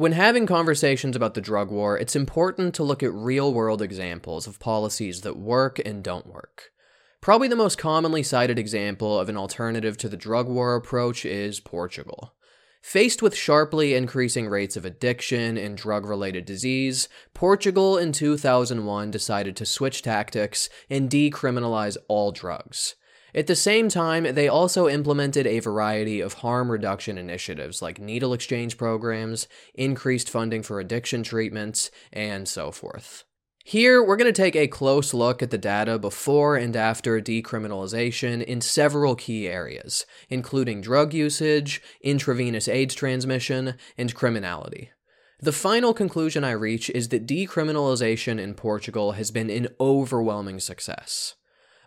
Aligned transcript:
When 0.00 0.12
having 0.12 0.46
conversations 0.46 1.14
about 1.14 1.34
the 1.34 1.42
drug 1.42 1.70
war, 1.70 1.98
it's 1.98 2.16
important 2.16 2.74
to 2.76 2.82
look 2.82 3.02
at 3.02 3.12
real 3.12 3.52
world 3.52 3.82
examples 3.82 4.46
of 4.46 4.58
policies 4.58 5.20
that 5.20 5.36
work 5.36 5.78
and 5.78 6.02
don't 6.02 6.26
work. 6.26 6.70
Probably 7.20 7.48
the 7.48 7.54
most 7.54 7.76
commonly 7.76 8.22
cited 8.22 8.58
example 8.58 9.20
of 9.20 9.28
an 9.28 9.36
alternative 9.36 9.98
to 9.98 10.08
the 10.08 10.16
drug 10.16 10.48
war 10.48 10.74
approach 10.74 11.26
is 11.26 11.60
Portugal. 11.60 12.32
Faced 12.80 13.20
with 13.20 13.36
sharply 13.36 13.92
increasing 13.92 14.48
rates 14.48 14.74
of 14.74 14.86
addiction 14.86 15.58
and 15.58 15.76
drug 15.76 16.06
related 16.06 16.46
disease, 16.46 17.10
Portugal 17.34 17.98
in 17.98 18.12
2001 18.12 19.10
decided 19.10 19.54
to 19.54 19.66
switch 19.66 20.00
tactics 20.00 20.70
and 20.88 21.10
decriminalize 21.10 21.98
all 22.08 22.32
drugs. 22.32 22.94
At 23.34 23.46
the 23.46 23.56
same 23.56 23.88
time, 23.88 24.34
they 24.34 24.48
also 24.48 24.88
implemented 24.88 25.46
a 25.46 25.60
variety 25.60 26.20
of 26.20 26.34
harm 26.34 26.70
reduction 26.70 27.16
initiatives 27.18 27.80
like 27.80 28.00
needle 28.00 28.32
exchange 28.32 28.76
programs, 28.76 29.46
increased 29.74 30.28
funding 30.28 30.62
for 30.62 30.80
addiction 30.80 31.22
treatments, 31.22 31.90
and 32.12 32.48
so 32.48 32.70
forth. 32.70 33.24
Here, 33.64 34.02
we're 34.02 34.16
going 34.16 34.32
to 34.32 34.42
take 34.42 34.56
a 34.56 34.66
close 34.66 35.14
look 35.14 35.42
at 35.42 35.50
the 35.50 35.58
data 35.58 35.98
before 35.98 36.56
and 36.56 36.74
after 36.74 37.20
decriminalization 37.20 38.42
in 38.42 38.60
several 38.60 39.14
key 39.14 39.46
areas, 39.46 40.06
including 40.28 40.80
drug 40.80 41.12
usage, 41.14 41.80
intravenous 42.02 42.66
AIDS 42.68 42.94
transmission, 42.94 43.74
and 43.96 44.14
criminality. 44.14 44.90
The 45.40 45.52
final 45.52 45.94
conclusion 45.94 46.42
I 46.42 46.50
reach 46.50 46.90
is 46.90 47.08
that 47.10 47.26
decriminalization 47.26 48.40
in 48.40 48.54
Portugal 48.54 49.12
has 49.12 49.30
been 49.30 49.50
an 49.50 49.68
overwhelming 49.78 50.58
success. 50.58 51.34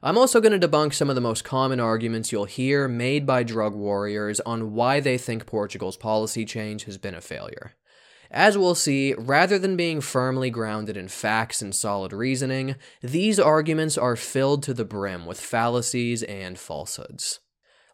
I'm 0.05 0.17
also 0.17 0.41
going 0.41 0.59
to 0.59 0.67
debunk 0.67 0.93
some 0.93 1.07
of 1.07 1.16
the 1.16 1.21
most 1.21 1.45
common 1.45 1.80
arguments 1.80 2.30
you'll 2.30 2.44
hear 2.44 2.89
made 2.89 3.25
by 3.25 3.44
drug 3.44 3.73
warriors 3.73 4.41
on 4.41 4.73
why 4.73 4.99
they 4.99 5.17
think 5.17 5.45
Portugal's 5.45 5.95
policy 5.95 6.44
change 6.44 6.84
has 6.84 6.98
been 6.98 7.16
a 7.16 7.21
failure. 7.21 7.75
As 8.30 8.58
we'll 8.58 8.75
see, 8.75 9.13
rather 9.13 9.58
than 9.58 9.77
being 9.77 10.02
firmly 10.02 10.49
grounded 10.49 10.97
in 10.97 11.08
facts 11.08 11.61
and 11.61 11.73
solid 11.73 12.11
reasoning, 12.11 12.75
these 13.02 13.39
arguments 13.39 13.97
are 13.97 14.17
filled 14.17 14.61
to 14.64 14.73
the 14.73 14.83
brim 14.83 15.25
with 15.25 15.39
fallacies 15.39 16.22
and 16.23 16.59
falsehoods. 16.59 17.39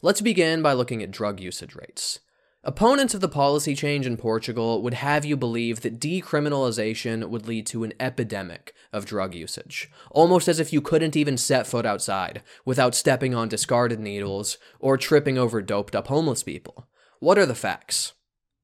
Let's 0.01 0.21
begin 0.21 0.63
by 0.63 0.73
looking 0.73 1.03
at 1.03 1.11
drug 1.11 1.39
usage 1.39 1.75
rates. 1.75 2.21
Opponents 2.69 3.15
of 3.15 3.21
the 3.21 3.27
policy 3.27 3.73
change 3.73 4.05
in 4.05 4.15
Portugal 4.15 4.83
would 4.83 4.93
have 4.93 5.25
you 5.25 5.35
believe 5.35 5.81
that 5.81 5.99
decriminalization 5.99 7.27
would 7.27 7.47
lead 7.47 7.65
to 7.65 7.83
an 7.83 7.93
epidemic 7.99 8.75
of 8.93 9.07
drug 9.07 9.33
usage, 9.33 9.89
almost 10.11 10.47
as 10.47 10.59
if 10.59 10.71
you 10.71 10.79
couldn't 10.79 11.15
even 11.15 11.35
set 11.35 11.65
foot 11.65 11.83
outside 11.83 12.43
without 12.65 12.93
stepping 12.93 13.33
on 13.33 13.49
discarded 13.49 13.99
needles 13.99 14.59
or 14.79 14.97
tripping 14.97 15.35
over 15.35 15.63
doped 15.63 15.95
up 15.95 16.09
homeless 16.09 16.43
people. 16.43 16.87
What 17.17 17.39
are 17.39 17.47
the 17.47 17.55
facts? 17.55 18.13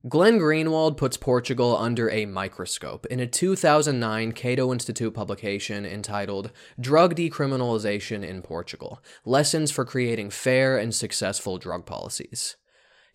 Glenn 0.08 0.38
Greenwald 0.38 0.97
puts 0.97 1.17
Portugal 1.17 1.75
under 1.75 2.08
a 2.12 2.28
microscope 2.28 3.08
in 3.08 3.19
a 3.19 3.25
2009 3.25 4.34
Cato 4.34 4.72
Institute 4.72 5.16
publication 5.16 5.84
entitled 5.84 6.52
Drug 6.80 7.16
Decriminalization 7.16 8.23
in 8.23 8.44
Portugal 8.44 9.02
Lessons 9.25 9.72
for 9.72 9.84
Creating 9.84 10.30
Fair 10.30 10.78
and 10.78 10.94
Successful 10.94 11.58
Drug 11.58 11.88
Policies. 11.88 12.56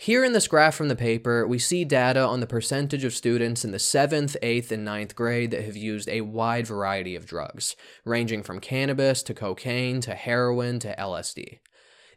Here 0.03 0.25
in 0.25 0.33
this 0.33 0.49
graph 0.49 0.77
from 0.77 0.89
the 0.89 0.97
paper, 0.97 1.47
we 1.47 1.59
see 1.59 1.85
data 1.85 2.21
on 2.21 2.41
the 2.41 2.47
percentage 2.47 3.05
of 3.05 3.13
students 3.13 3.67
in 3.67 3.71
the 3.71 3.77
7th, 3.77 4.35
8th, 4.43 4.71
and 4.71 4.89
9th 4.89 5.15
grade 5.15 5.51
that 5.51 5.65
have 5.65 5.77
used 5.77 6.09
a 6.09 6.23
wide 6.23 6.67
variety 6.67 7.15
of 7.15 7.27
drugs, 7.27 7.77
ranging 8.07 8.43
from 8.43 8.61
cannabis 8.61 9.23
to 9.25 9.35
cocaine 9.35 10.01
to 10.01 10.15
heroin 10.15 10.79
to 10.79 10.97
LSD. 10.97 11.59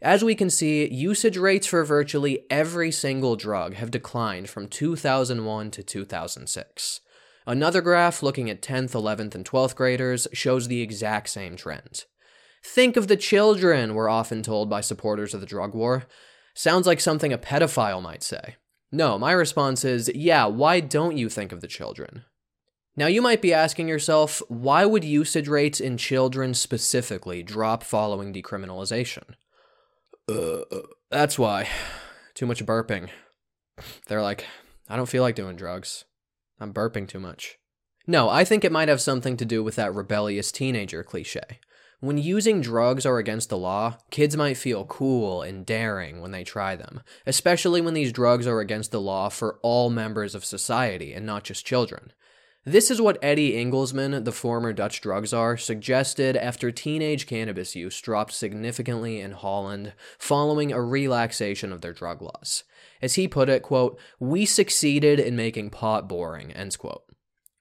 As 0.01 0.23
we 0.23 0.33
can 0.33 0.49
see, 0.49 0.89
usage 0.89 1.35
rates 1.35 1.67
for 1.67 1.83
virtually 1.83 2.45
every 2.49 2.89
single 2.89 3.35
drug 3.35 3.73
have 3.73 3.91
declined 3.91 4.49
from 4.49 4.69
2001 4.69 5.71
to 5.71 5.83
2006. 5.83 7.01
Another 7.45 7.81
graph 7.81 8.23
looking 8.23 8.49
at 8.49 8.61
10th, 8.61 8.91
11th, 8.91 9.35
and 9.35 9.43
12th 9.43 9.75
graders 9.75 10.25
shows 10.31 10.69
the 10.69 10.81
exact 10.81 11.27
same 11.27 11.57
trend. 11.57 12.05
Think 12.63 12.95
of 12.95 13.09
the 13.09 13.17
children, 13.17 13.93
we're 13.93 14.07
often 14.07 14.41
told 14.41 14.69
by 14.69 14.79
supporters 14.79 15.33
of 15.33 15.41
the 15.41 15.45
drug 15.45 15.75
war. 15.75 16.07
Sounds 16.53 16.87
like 16.87 16.99
something 16.99 17.33
a 17.33 17.37
pedophile 17.37 18.01
might 18.01 18.23
say. 18.23 18.55
No, 18.91 19.17
my 19.17 19.31
response 19.31 19.83
is 19.83 20.11
yeah, 20.13 20.45
why 20.45 20.79
don't 20.79 21.17
you 21.17 21.29
think 21.29 21.51
of 21.51 21.61
the 21.61 21.67
children? 21.67 22.25
Now, 22.95 23.07
you 23.07 23.23
might 23.23 23.41
be 23.41 23.53
asking 23.53 23.87
yourself, 23.87 24.41
why 24.49 24.85
would 24.85 25.03
usage 25.03 25.47
rates 25.47 25.79
in 25.79 25.97
children 25.97 26.53
specifically 26.53 27.41
drop 27.41 27.81
following 27.81 28.31
decriminalization? 28.31 29.23
Uh, 30.29 30.61
that's 31.09 31.39
why. 31.39 31.67
Too 32.35 32.45
much 32.45 32.63
burping. 32.63 33.09
They're 34.07 34.21
like, 34.21 34.45
I 34.87 34.95
don't 34.95 35.09
feel 35.09 35.23
like 35.23 35.35
doing 35.35 35.55
drugs. 35.55 36.05
I'm 36.59 36.71
burping 36.71 37.07
too 37.07 37.19
much. 37.19 37.57
No, 38.05 38.29
I 38.29 38.43
think 38.43 38.63
it 38.63 38.71
might 38.71 38.89
have 38.89 39.01
something 39.01 39.37
to 39.37 39.45
do 39.45 39.63
with 39.63 39.75
that 39.75 39.93
rebellious 39.93 40.51
teenager 40.51 41.03
cliche. 41.03 41.59
When 42.03 42.17
using 42.17 42.59
drugs 42.59 43.05
are 43.05 43.17
against 43.17 43.47
the 43.47 43.57
law, 43.57 43.95
kids 44.11 44.35
might 44.35 44.57
feel 44.57 44.83
cool 44.83 45.41
and 45.41 45.65
daring 45.65 46.19
when 46.19 46.31
they 46.31 46.43
try 46.43 46.75
them, 46.75 46.99
especially 47.25 47.79
when 47.79 47.93
these 47.93 48.11
drugs 48.11 48.45
are 48.45 48.59
against 48.59 48.91
the 48.91 48.99
law 48.99 49.29
for 49.29 49.57
all 49.61 49.89
members 49.89 50.35
of 50.35 50.43
society 50.43 51.13
and 51.13 51.25
not 51.25 51.45
just 51.45 51.65
children. 51.65 52.11
This 52.65 52.91
is 52.91 52.99
what 52.99 53.23
Eddie 53.23 53.53
Engelsman, 53.53 54.25
the 54.25 54.33
former 54.33 54.73
Dutch 54.73 54.99
drug 54.99 55.27
czar, 55.27 55.55
suggested 55.55 56.35
after 56.35 56.71
teenage 56.71 57.25
cannabis 57.25 57.73
use 57.73 58.01
dropped 58.01 58.33
significantly 58.33 59.21
in 59.21 59.31
Holland 59.31 59.93
following 60.17 60.73
a 60.73 60.81
relaxation 60.81 61.71
of 61.71 61.79
their 61.79 61.93
drug 61.93 62.21
laws. 62.21 62.65
As 63.01 63.13
he 63.15 63.29
put 63.29 63.47
it, 63.47 63.63
quote, 63.63 63.97
"We 64.19 64.45
succeeded 64.45 65.21
in 65.21 65.37
making 65.37 65.69
pot 65.69 66.09
boring." 66.09 66.51
Ends 66.51 66.75
quote. 66.75 67.05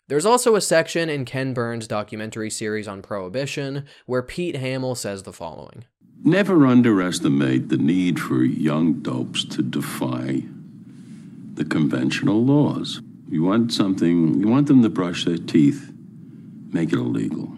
There's 0.09 0.27
also 0.27 0.57
a 0.57 0.61
section 0.61 1.09
in 1.09 1.25
Ken 1.25 1.55
Burns' 1.55 1.87
documentary 1.87 2.51
series 2.51 2.89
on 2.89 3.03
Prohibition 3.03 3.85
where 4.07 4.23
Pete 4.23 4.57
Hamill 4.57 4.95
says 4.95 5.23
the 5.23 5.33
following 5.33 5.85
Never 6.25 6.67
underestimate 6.67 7.69
the 7.69 7.77
need 7.77 8.21
for 8.21 8.45
young 8.45 9.01
dopes 9.01 9.45
to 9.47 9.63
defy 9.63 10.43
the 11.55 11.65
conventional 11.65 12.45
laws. 12.45 13.01
You 13.29 13.43
want 13.45 13.73
something, 13.73 14.41
you 14.41 14.49
want 14.49 14.67
them 14.67 14.83
to 14.83 14.89
brush 14.89 15.25
their 15.25 15.39
teeth, 15.39 15.93
make 16.73 16.93
it 16.93 16.99
illegal. 16.99 17.53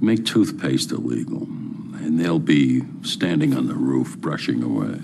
Make 0.00 0.24
toothpaste 0.24 0.92
illegal, 0.92 1.42
and 1.42 2.18
they'll 2.18 2.38
be 2.38 2.82
standing 3.02 3.56
on 3.56 3.68
the 3.68 3.74
roof 3.74 4.16
brushing 4.18 4.62
away. 4.62 5.00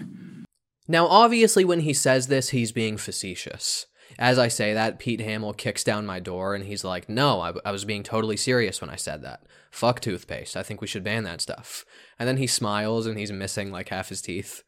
Now, 0.88 1.06
obviously, 1.06 1.64
when 1.64 1.80
he 1.80 1.92
says 1.92 2.28
this, 2.28 2.50
he's 2.50 2.72
being 2.72 2.96
facetious. 2.96 3.86
As 4.18 4.38
I 4.38 4.48
say 4.48 4.72
that, 4.74 4.98
Pete 4.98 5.20
Hamill 5.20 5.52
kicks 5.52 5.84
down 5.84 6.06
my 6.06 6.20
door 6.20 6.54
and 6.54 6.64
he's 6.64 6.84
like, 6.84 7.08
No, 7.08 7.40
I, 7.40 7.52
I 7.64 7.70
was 7.72 7.84
being 7.84 8.02
totally 8.02 8.36
serious 8.36 8.80
when 8.80 8.90
I 8.90 8.96
said 8.96 9.22
that. 9.22 9.42
Fuck 9.70 10.00
toothpaste. 10.00 10.56
I 10.56 10.62
think 10.62 10.80
we 10.80 10.86
should 10.86 11.04
ban 11.04 11.24
that 11.24 11.40
stuff. 11.40 11.84
And 12.18 12.28
then 12.28 12.38
he 12.38 12.46
smiles 12.46 13.06
and 13.06 13.18
he's 13.18 13.32
missing 13.32 13.70
like 13.70 13.90
half 13.90 14.08
his 14.08 14.22
teeth. 14.22 14.62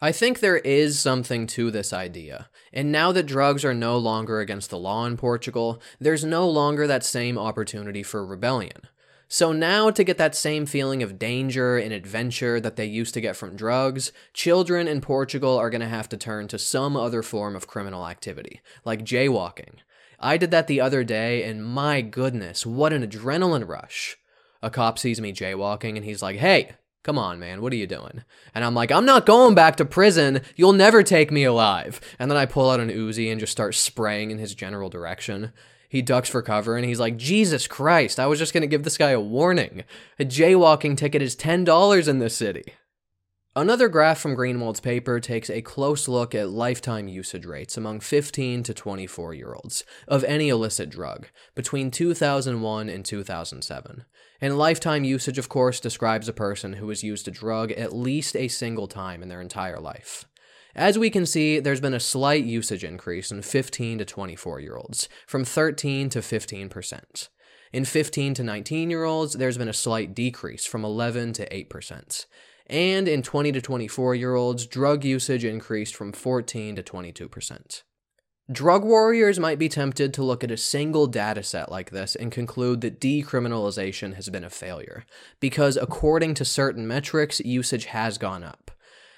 I 0.00 0.10
think 0.10 0.40
there 0.40 0.56
is 0.58 0.98
something 0.98 1.46
to 1.48 1.70
this 1.70 1.92
idea. 1.92 2.48
And 2.72 2.90
now 2.90 3.12
that 3.12 3.26
drugs 3.26 3.64
are 3.64 3.74
no 3.74 3.96
longer 3.98 4.40
against 4.40 4.70
the 4.70 4.78
law 4.78 5.06
in 5.06 5.16
Portugal, 5.16 5.80
there's 6.00 6.24
no 6.24 6.48
longer 6.48 6.88
that 6.88 7.04
same 7.04 7.38
opportunity 7.38 8.02
for 8.02 8.26
rebellion. 8.26 8.88
So 9.32 9.50
now, 9.50 9.90
to 9.90 10.04
get 10.04 10.18
that 10.18 10.36
same 10.36 10.66
feeling 10.66 11.02
of 11.02 11.18
danger 11.18 11.78
and 11.78 11.90
adventure 11.90 12.60
that 12.60 12.76
they 12.76 12.84
used 12.84 13.14
to 13.14 13.20
get 13.22 13.34
from 13.34 13.56
drugs, 13.56 14.12
children 14.34 14.86
in 14.86 15.00
Portugal 15.00 15.56
are 15.56 15.70
going 15.70 15.80
to 15.80 15.88
have 15.88 16.06
to 16.10 16.18
turn 16.18 16.48
to 16.48 16.58
some 16.58 16.98
other 16.98 17.22
form 17.22 17.56
of 17.56 17.66
criminal 17.66 18.06
activity, 18.06 18.60
like 18.84 19.06
jaywalking. 19.06 19.76
I 20.20 20.36
did 20.36 20.50
that 20.50 20.66
the 20.66 20.82
other 20.82 21.02
day, 21.02 21.44
and 21.44 21.64
my 21.64 22.02
goodness, 22.02 22.66
what 22.66 22.92
an 22.92 23.08
adrenaline 23.08 23.66
rush. 23.66 24.18
A 24.62 24.68
cop 24.68 24.98
sees 24.98 25.18
me 25.18 25.32
jaywalking, 25.32 25.96
and 25.96 26.04
he's 26.04 26.20
like, 26.20 26.36
hey, 26.36 26.72
Come 27.02 27.18
on, 27.18 27.40
man, 27.40 27.62
what 27.62 27.72
are 27.72 27.76
you 27.76 27.88
doing? 27.88 28.22
And 28.54 28.64
I'm 28.64 28.74
like, 28.74 28.92
I'm 28.92 29.04
not 29.04 29.26
going 29.26 29.56
back 29.56 29.74
to 29.76 29.84
prison. 29.84 30.40
You'll 30.54 30.72
never 30.72 31.02
take 31.02 31.32
me 31.32 31.42
alive. 31.42 32.00
And 32.16 32.30
then 32.30 32.38
I 32.38 32.46
pull 32.46 32.70
out 32.70 32.78
an 32.78 32.90
Uzi 32.90 33.28
and 33.28 33.40
just 33.40 33.50
start 33.50 33.74
spraying 33.74 34.30
in 34.30 34.38
his 34.38 34.54
general 34.54 34.88
direction. 34.88 35.52
He 35.92 36.00
ducks 36.00 36.30
for 36.30 36.40
cover 36.40 36.74
and 36.74 36.86
he's 36.86 36.98
like, 36.98 37.18
Jesus 37.18 37.66
Christ, 37.66 38.18
I 38.18 38.26
was 38.26 38.38
just 38.38 38.54
going 38.54 38.62
to 38.62 38.66
give 38.66 38.82
this 38.82 38.96
guy 38.96 39.10
a 39.10 39.20
warning. 39.20 39.84
A 40.18 40.24
jaywalking 40.24 40.96
ticket 40.96 41.20
is 41.20 41.36
$10 41.36 42.08
in 42.08 42.18
this 42.18 42.34
city. 42.34 42.64
Another 43.54 43.90
graph 43.90 44.18
from 44.18 44.34
Greenwald's 44.34 44.80
paper 44.80 45.20
takes 45.20 45.50
a 45.50 45.60
close 45.60 46.08
look 46.08 46.34
at 46.34 46.48
lifetime 46.48 47.08
usage 47.08 47.44
rates 47.44 47.76
among 47.76 48.00
15 48.00 48.62
to 48.62 48.72
24 48.72 49.34
year 49.34 49.52
olds 49.52 49.84
of 50.08 50.24
any 50.24 50.48
illicit 50.48 50.88
drug 50.88 51.26
between 51.54 51.90
2001 51.90 52.88
and 52.88 53.04
2007. 53.04 54.06
And 54.40 54.56
lifetime 54.56 55.04
usage, 55.04 55.36
of 55.36 55.50
course, 55.50 55.78
describes 55.78 56.26
a 56.26 56.32
person 56.32 56.72
who 56.72 56.88
has 56.88 57.02
used 57.02 57.28
a 57.28 57.30
drug 57.30 57.70
at 57.70 57.92
least 57.92 58.34
a 58.34 58.48
single 58.48 58.88
time 58.88 59.22
in 59.22 59.28
their 59.28 59.42
entire 59.42 59.78
life. 59.78 60.24
As 60.74 60.98
we 60.98 61.10
can 61.10 61.26
see, 61.26 61.60
there's 61.60 61.80
been 61.80 61.94
a 61.94 62.00
slight 62.00 62.44
usage 62.44 62.82
increase 62.82 63.30
in 63.30 63.42
15 63.42 63.98
to 63.98 64.04
24 64.04 64.60
year 64.60 64.76
olds, 64.76 65.08
from 65.26 65.44
13 65.44 66.08
to 66.10 66.20
15%. 66.20 67.28
In 67.72 67.84
15 67.84 68.34
to 68.34 68.42
19 68.42 68.90
year 68.90 69.04
olds, 69.04 69.34
there's 69.34 69.58
been 69.58 69.68
a 69.68 69.74
slight 69.74 70.14
decrease 70.14 70.64
from 70.64 70.84
11 70.84 71.34
to 71.34 71.48
8%. 71.48 72.26
And 72.66 73.08
in 73.08 73.22
20 73.22 73.52
to 73.52 73.60
24 73.60 74.14
year 74.14 74.34
olds, 74.34 74.66
drug 74.66 75.04
usage 75.04 75.44
increased 75.44 75.94
from 75.94 76.12
14 76.12 76.76
to 76.76 76.82
22%. 76.82 77.82
Drug 78.50 78.84
warriors 78.84 79.38
might 79.38 79.58
be 79.58 79.68
tempted 79.68 80.12
to 80.12 80.24
look 80.24 80.42
at 80.42 80.50
a 80.50 80.56
single 80.56 81.08
dataset 81.08 81.70
like 81.70 81.90
this 81.90 82.14
and 82.14 82.32
conclude 82.32 82.80
that 82.80 83.00
decriminalization 83.00 84.14
has 84.14 84.28
been 84.30 84.44
a 84.44 84.50
failure, 84.50 85.04
because 85.38 85.76
according 85.76 86.34
to 86.34 86.44
certain 86.44 86.86
metrics, 86.86 87.40
usage 87.40 87.86
has 87.86 88.18
gone 88.18 88.42
up. 88.42 88.61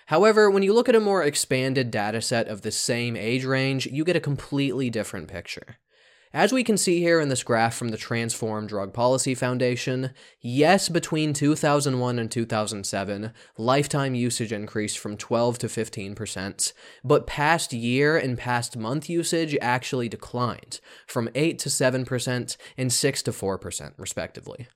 However, 0.07 0.51
when 0.51 0.63
you 0.63 0.73
look 0.73 0.89
at 0.89 0.95
a 0.95 1.01
more 1.01 1.23
expanded 1.23 1.91
dataset 1.91 2.47
of 2.47 2.63
the 2.63 2.71
same 2.71 3.17
age 3.17 3.45
range, 3.45 3.87
you 3.87 4.05
get 4.05 4.17
a 4.17 4.21
completely 4.21 4.91
different 4.91 5.29
picture. 5.29 5.79
As 6.35 6.53
we 6.53 6.65
can 6.65 6.77
see 6.77 6.99
here 6.99 7.21
in 7.21 7.29
this 7.29 7.45
graph 7.45 7.77
from 7.77 7.91
the 7.91 7.97
Transform 7.97 8.67
Drug 8.67 8.93
Policy 8.93 9.37
Foundation, 9.37 10.11
yes, 10.41 10.89
between 10.89 11.33
2001 11.33 12.19
and 12.19 12.29
2007, 12.29 13.33
lifetime 13.57 14.17
usage 14.17 14.53
increased 14.53 14.99
from 14.99 15.17
12 15.17 15.61
to 15.61 15.69
15%, 15.69 16.73
but 17.05 17.29
past 17.29 17.73
year 17.73 18.17
and 18.17 18.37
past 18.37 18.77
month 18.77 19.09
usage 19.09 19.57
actually 19.63 20.09
declined 20.09 20.81
from 21.07 21.29
8 21.37 21.57
to 21.61 21.69
7% 21.69 22.57
and 22.77 22.93
6 22.93 23.23
to 23.23 23.31
4%, 23.31 23.93
respectively. 23.97 24.67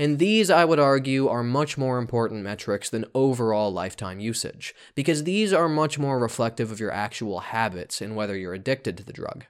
And 0.00 0.20
these, 0.20 0.48
I 0.48 0.64
would 0.64 0.78
argue, 0.78 1.26
are 1.26 1.42
much 1.42 1.76
more 1.76 1.98
important 1.98 2.44
metrics 2.44 2.88
than 2.88 3.04
overall 3.14 3.72
lifetime 3.72 4.20
usage, 4.20 4.72
because 4.94 5.24
these 5.24 5.52
are 5.52 5.68
much 5.68 5.98
more 5.98 6.20
reflective 6.20 6.70
of 6.70 6.78
your 6.78 6.92
actual 6.92 7.40
habits 7.40 8.00
and 8.00 8.14
whether 8.14 8.36
you're 8.36 8.54
addicted 8.54 8.96
to 8.96 9.04
the 9.04 9.12
drug. 9.12 9.44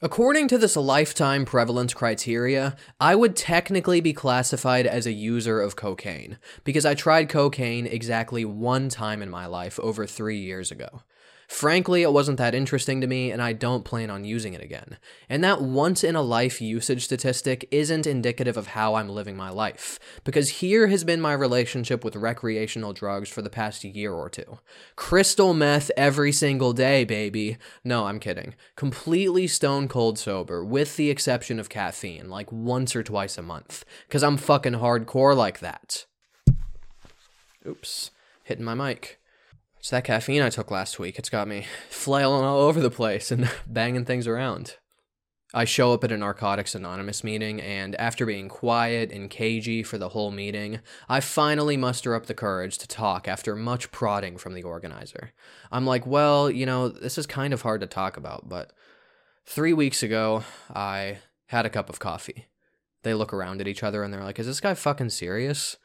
According 0.00 0.48
to 0.48 0.58
this 0.58 0.76
lifetime 0.76 1.44
prevalence 1.44 1.94
criteria, 1.94 2.74
I 2.98 3.14
would 3.14 3.36
technically 3.36 4.00
be 4.00 4.12
classified 4.12 4.84
as 4.84 5.06
a 5.06 5.12
user 5.12 5.60
of 5.60 5.76
cocaine, 5.76 6.38
because 6.64 6.84
I 6.84 6.94
tried 6.94 7.28
cocaine 7.28 7.86
exactly 7.86 8.44
one 8.44 8.88
time 8.88 9.22
in 9.22 9.30
my 9.30 9.46
life 9.46 9.78
over 9.78 10.06
three 10.06 10.38
years 10.38 10.72
ago. 10.72 11.02
Frankly, 11.52 12.00
it 12.00 12.14
wasn't 12.14 12.38
that 12.38 12.54
interesting 12.54 13.02
to 13.02 13.06
me, 13.06 13.30
and 13.30 13.42
I 13.42 13.52
don't 13.52 13.84
plan 13.84 14.08
on 14.08 14.24
using 14.24 14.54
it 14.54 14.62
again. 14.62 14.96
And 15.28 15.44
that 15.44 15.60
once 15.60 16.02
in 16.02 16.16
a 16.16 16.22
life 16.22 16.62
usage 16.62 17.04
statistic 17.04 17.68
isn't 17.70 18.06
indicative 18.06 18.56
of 18.56 18.68
how 18.68 18.94
I'm 18.94 19.10
living 19.10 19.36
my 19.36 19.50
life, 19.50 19.98
because 20.24 20.48
here 20.48 20.86
has 20.86 21.04
been 21.04 21.20
my 21.20 21.34
relationship 21.34 22.04
with 22.04 22.16
recreational 22.16 22.94
drugs 22.94 23.28
for 23.28 23.42
the 23.42 23.50
past 23.50 23.84
year 23.84 24.14
or 24.14 24.30
two. 24.30 24.60
Crystal 24.96 25.52
meth 25.52 25.90
every 25.94 26.32
single 26.32 26.72
day, 26.72 27.04
baby. 27.04 27.58
No, 27.84 28.06
I'm 28.06 28.18
kidding. 28.18 28.54
Completely 28.74 29.46
stone 29.46 29.88
cold 29.88 30.18
sober, 30.18 30.64
with 30.64 30.96
the 30.96 31.10
exception 31.10 31.60
of 31.60 31.68
caffeine, 31.68 32.30
like 32.30 32.50
once 32.50 32.96
or 32.96 33.02
twice 33.02 33.36
a 33.36 33.42
month, 33.42 33.84
because 34.08 34.24
I'm 34.24 34.38
fucking 34.38 34.76
hardcore 34.76 35.36
like 35.36 35.60
that. 35.60 36.06
Oops, 37.66 38.10
hitting 38.42 38.64
my 38.64 38.74
mic. 38.74 39.18
It's 39.82 39.90
that 39.90 40.04
caffeine 40.04 40.42
I 40.42 40.48
took 40.48 40.70
last 40.70 41.00
week. 41.00 41.18
It's 41.18 41.28
got 41.28 41.48
me 41.48 41.66
flailing 41.90 42.44
all 42.44 42.60
over 42.60 42.78
the 42.78 42.88
place 42.88 43.32
and 43.32 43.50
banging 43.66 44.04
things 44.04 44.28
around. 44.28 44.76
I 45.52 45.64
show 45.64 45.92
up 45.92 46.04
at 46.04 46.12
a 46.12 46.16
Narcotics 46.16 46.76
Anonymous 46.76 47.24
meeting, 47.24 47.60
and 47.60 47.96
after 47.96 48.24
being 48.24 48.48
quiet 48.48 49.10
and 49.10 49.28
cagey 49.28 49.82
for 49.82 49.98
the 49.98 50.10
whole 50.10 50.30
meeting, 50.30 50.78
I 51.08 51.18
finally 51.18 51.76
muster 51.76 52.14
up 52.14 52.26
the 52.26 52.32
courage 52.32 52.78
to 52.78 52.86
talk 52.86 53.26
after 53.26 53.56
much 53.56 53.90
prodding 53.90 54.38
from 54.38 54.54
the 54.54 54.62
organizer. 54.62 55.32
I'm 55.72 55.84
like, 55.84 56.06
well, 56.06 56.48
you 56.48 56.64
know, 56.64 56.88
this 56.88 57.18
is 57.18 57.26
kind 57.26 57.52
of 57.52 57.62
hard 57.62 57.80
to 57.80 57.88
talk 57.88 58.16
about, 58.16 58.48
but 58.48 58.72
three 59.46 59.72
weeks 59.72 60.04
ago, 60.04 60.44
I 60.72 61.18
had 61.46 61.66
a 61.66 61.70
cup 61.70 61.90
of 61.90 61.98
coffee. 61.98 62.46
They 63.02 63.14
look 63.14 63.34
around 63.34 63.60
at 63.60 63.66
each 63.66 63.82
other 63.82 64.04
and 64.04 64.14
they're 64.14 64.22
like, 64.22 64.38
is 64.38 64.46
this 64.46 64.60
guy 64.60 64.74
fucking 64.74 65.10
serious? 65.10 65.76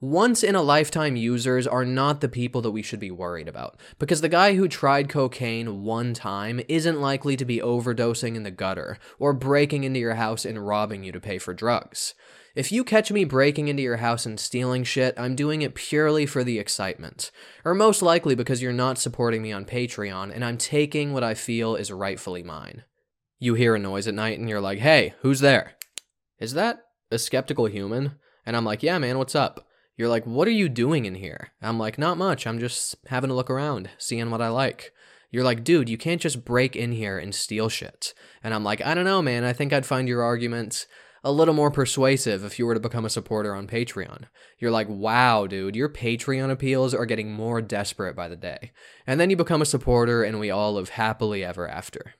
Once 0.00 0.42
in 0.42 0.54
a 0.54 0.62
lifetime 0.62 1.16
users 1.16 1.66
are 1.66 1.84
not 1.84 2.20
the 2.20 2.28
people 2.28 2.60
that 2.60 2.72
we 2.72 2.82
should 2.82 3.00
be 3.00 3.10
worried 3.10 3.48
about. 3.48 3.80
Because 3.98 4.20
the 4.20 4.28
guy 4.28 4.54
who 4.54 4.68
tried 4.68 5.08
cocaine 5.08 5.82
one 5.82 6.12
time 6.12 6.60
isn't 6.68 7.00
likely 7.00 7.36
to 7.36 7.44
be 7.44 7.60
overdosing 7.60 8.34
in 8.36 8.42
the 8.42 8.50
gutter 8.50 8.98
or 9.18 9.32
breaking 9.32 9.84
into 9.84 10.00
your 10.00 10.14
house 10.14 10.44
and 10.44 10.66
robbing 10.66 11.04
you 11.04 11.12
to 11.12 11.20
pay 11.20 11.38
for 11.38 11.54
drugs. 11.54 12.14
If 12.54 12.70
you 12.70 12.84
catch 12.84 13.10
me 13.10 13.24
breaking 13.24 13.68
into 13.68 13.82
your 13.82 13.96
house 13.96 14.26
and 14.26 14.38
stealing 14.38 14.84
shit, 14.84 15.14
I'm 15.18 15.34
doing 15.34 15.62
it 15.62 15.74
purely 15.74 16.24
for 16.24 16.44
the 16.44 16.58
excitement. 16.58 17.32
Or 17.64 17.74
most 17.74 18.00
likely 18.00 18.34
because 18.34 18.62
you're 18.62 18.72
not 18.72 18.98
supporting 18.98 19.42
me 19.42 19.52
on 19.52 19.64
Patreon 19.64 20.32
and 20.32 20.44
I'm 20.44 20.58
taking 20.58 21.12
what 21.12 21.24
I 21.24 21.34
feel 21.34 21.74
is 21.74 21.90
rightfully 21.90 22.42
mine. 22.44 22.84
You 23.40 23.54
hear 23.54 23.74
a 23.74 23.78
noise 23.78 24.06
at 24.06 24.14
night 24.14 24.38
and 24.38 24.48
you're 24.48 24.60
like, 24.60 24.78
hey, 24.78 25.14
who's 25.20 25.40
there? 25.40 25.72
Is 26.38 26.52
that 26.54 26.84
a 27.10 27.18
skeptical 27.18 27.66
human? 27.66 28.16
And 28.46 28.56
I'm 28.56 28.64
like, 28.64 28.82
yeah, 28.82 28.98
man, 28.98 29.18
what's 29.18 29.34
up? 29.34 29.66
You're 29.96 30.08
like, 30.08 30.24
what 30.24 30.48
are 30.48 30.52
you 30.52 30.68
doing 30.68 31.04
in 31.04 31.14
here? 31.14 31.52
I'm 31.62 31.78
like, 31.78 31.98
not 31.98 32.18
much. 32.18 32.46
I'm 32.46 32.58
just 32.58 32.96
having 33.06 33.30
a 33.30 33.34
look 33.34 33.50
around, 33.50 33.90
seeing 33.98 34.30
what 34.30 34.42
I 34.42 34.48
like. 34.48 34.92
You're 35.30 35.44
like, 35.44 35.64
dude, 35.64 35.88
you 35.88 35.98
can't 35.98 36.20
just 36.20 36.44
break 36.44 36.76
in 36.76 36.92
here 36.92 37.18
and 37.18 37.34
steal 37.34 37.68
shit. 37.68 38.14
And 38.42 38.54
I'm 38.54 38.64
like, 38.64 38.84
I 38.84 38.94
don't 38.94 39.04
know, 39.04 39.22
man. 39.22 39.44
I 39.44 39.52
think 39.52 39.72
I'd 39.72 39.86
find 39.86 40.08
your 40.08 40.22
arguments 40.22 40.86
a 41.24 41.32
little 41.32 41.54
more 41.54 41.70
persuasive 41.70 42.44
if 42.44 42.58
you 42.58 42.66
were 42.66 42.74
to 42.74 42.80
become 42.80 43.04
a 43.04 43.10
supporter 43.10 43.54
on 43.54 43.66
Patreon. 43.66 44.24
You're 44.58 44.70
like, 44.70 44.88
wow, 44.88 45.46
dude, 45.46 45.74
your 45.74 45.88
Patreon 45.88 46.50
appeals 46.50 46.92
are 46.92 47.06
getting 47.06 47.32
more 47.32 47.62
desperate 47.62 48.14
by 48.14 48.28
the 48.28 48.36
day. 48.36 48.72
And 49.06 49.18
then 49.18 49.30
you 49.30 49.36
become 49.36 49.62
a 49.62 49.66
supporter, 49.66 50.22
and 50.22 50.38
we 50.38 50.50
all 50.50 50.74
live 50.74 50.90
happily 50.90 51.42
ever 51.42 51.66
after. 51.66 52.14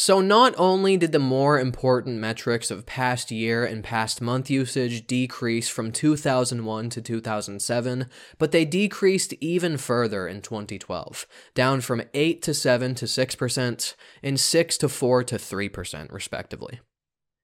So, 0.00 0.20
not 0.20 0.54
only 0.56 0.96
did 0.96 1.10
the 1.10 1.18
more 1.18 1.58
important 1.58 2.20
metrics 2.20 2.70
of 2.70 2.86
past 2.86 3.32
year 3.32 3.64
and 3.64 3.82
past 3.82 4.20
month 4.20 4.48
usage 4.48 5.08
decrease 5.08 5.68
from 5.68 5.90
2001 5.90 6.90
to 6.90 7.02
2007, 7.02 8.06
but 8.38 8.52
they 8.52 8.64
decreased 8.64 9.34
even 9.40 9.76
further 9.76 10.28
in 10.28 10.40
2012, 10.40 11.26
down 11.52 11.80
from 11.80 12.02
8 12.14 12.40
to 12.42 12.54
7 12.54 12.94
to 12.94 13.06
6%, 13.06 13.94
and 14.22 14.38
6 14.38 14.78
to 14.78 14.88
4 14.88 15.24
to 15.24 15.34
3%, 15.34 16.12
respectively. 16.12 16.78